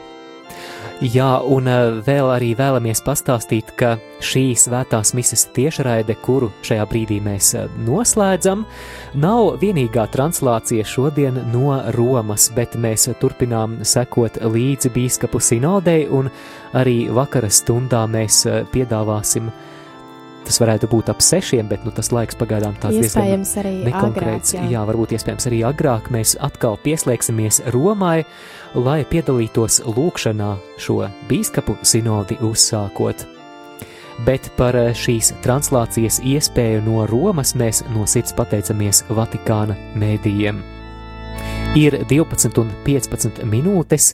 [1.02, 7.18] Jā, un eh, vēl arī vēlamies pastāstīt, ka šī svētās mises tiešraide, kuru šajā brīdī
[7.26, 8.62] mēs eh, noslēdzam,
[9.18, 16.30] nav vienīgā translācija šodien no Romas, bet mēs turpinām sekot līdzi bīskapu sinodei, un
[16.78, 19.50] arī vakara stundā mēs eh, piedāvāsim
[20.52, 23.46] Tas varētu būt ap sešiem, bet nu, tas laiks pagaidām tāds diezgan
[23.86, 24.50] nekonkrēts.
[24.52, 24.66] Agrāk, jā.
[24.74, 28.26] jā, varbūt iespējams arī agrāk mēs atkal pieslēgsimies Romai,
[28.76, 30.98] lai piedalītos lūkšanā šo
[31.30, 33.24] bīskapu sinodi uzsākot.
[34.28, 40.60] Bet par šīs translācijas iespēju no Romas mēs no sirds pateicamies Vatikāna mēdījiem.
[41.80, 44.12] Ir 12 un 15 minūtes.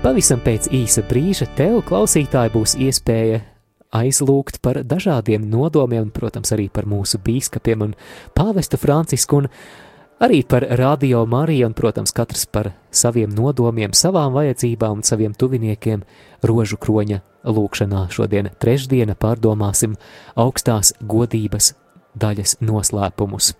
[0.00, 3.44] Pavisam pēc īsa brīža tev, klausītāji, būs iespēja
[3.96, 7.94] aizlūgt par dažādiem nodomiem, protams, arī par mūsu bīskapiem un
[8.36, 9.48] pāvestu Francisku, un
[10.22, 16.04] arī par radio Mariju, un, protams, katrs par saviem nodomiem, savām vajadzībām un saviem tuviniekiem
[16.46, 18.06] rožu kroņa lūkšanā.
[18.12, 19.96] Šodien trešdiena pārdomāsim
[20.38, 21.74] augstās godības
[22.20, 23.54] daļas noslēpumus.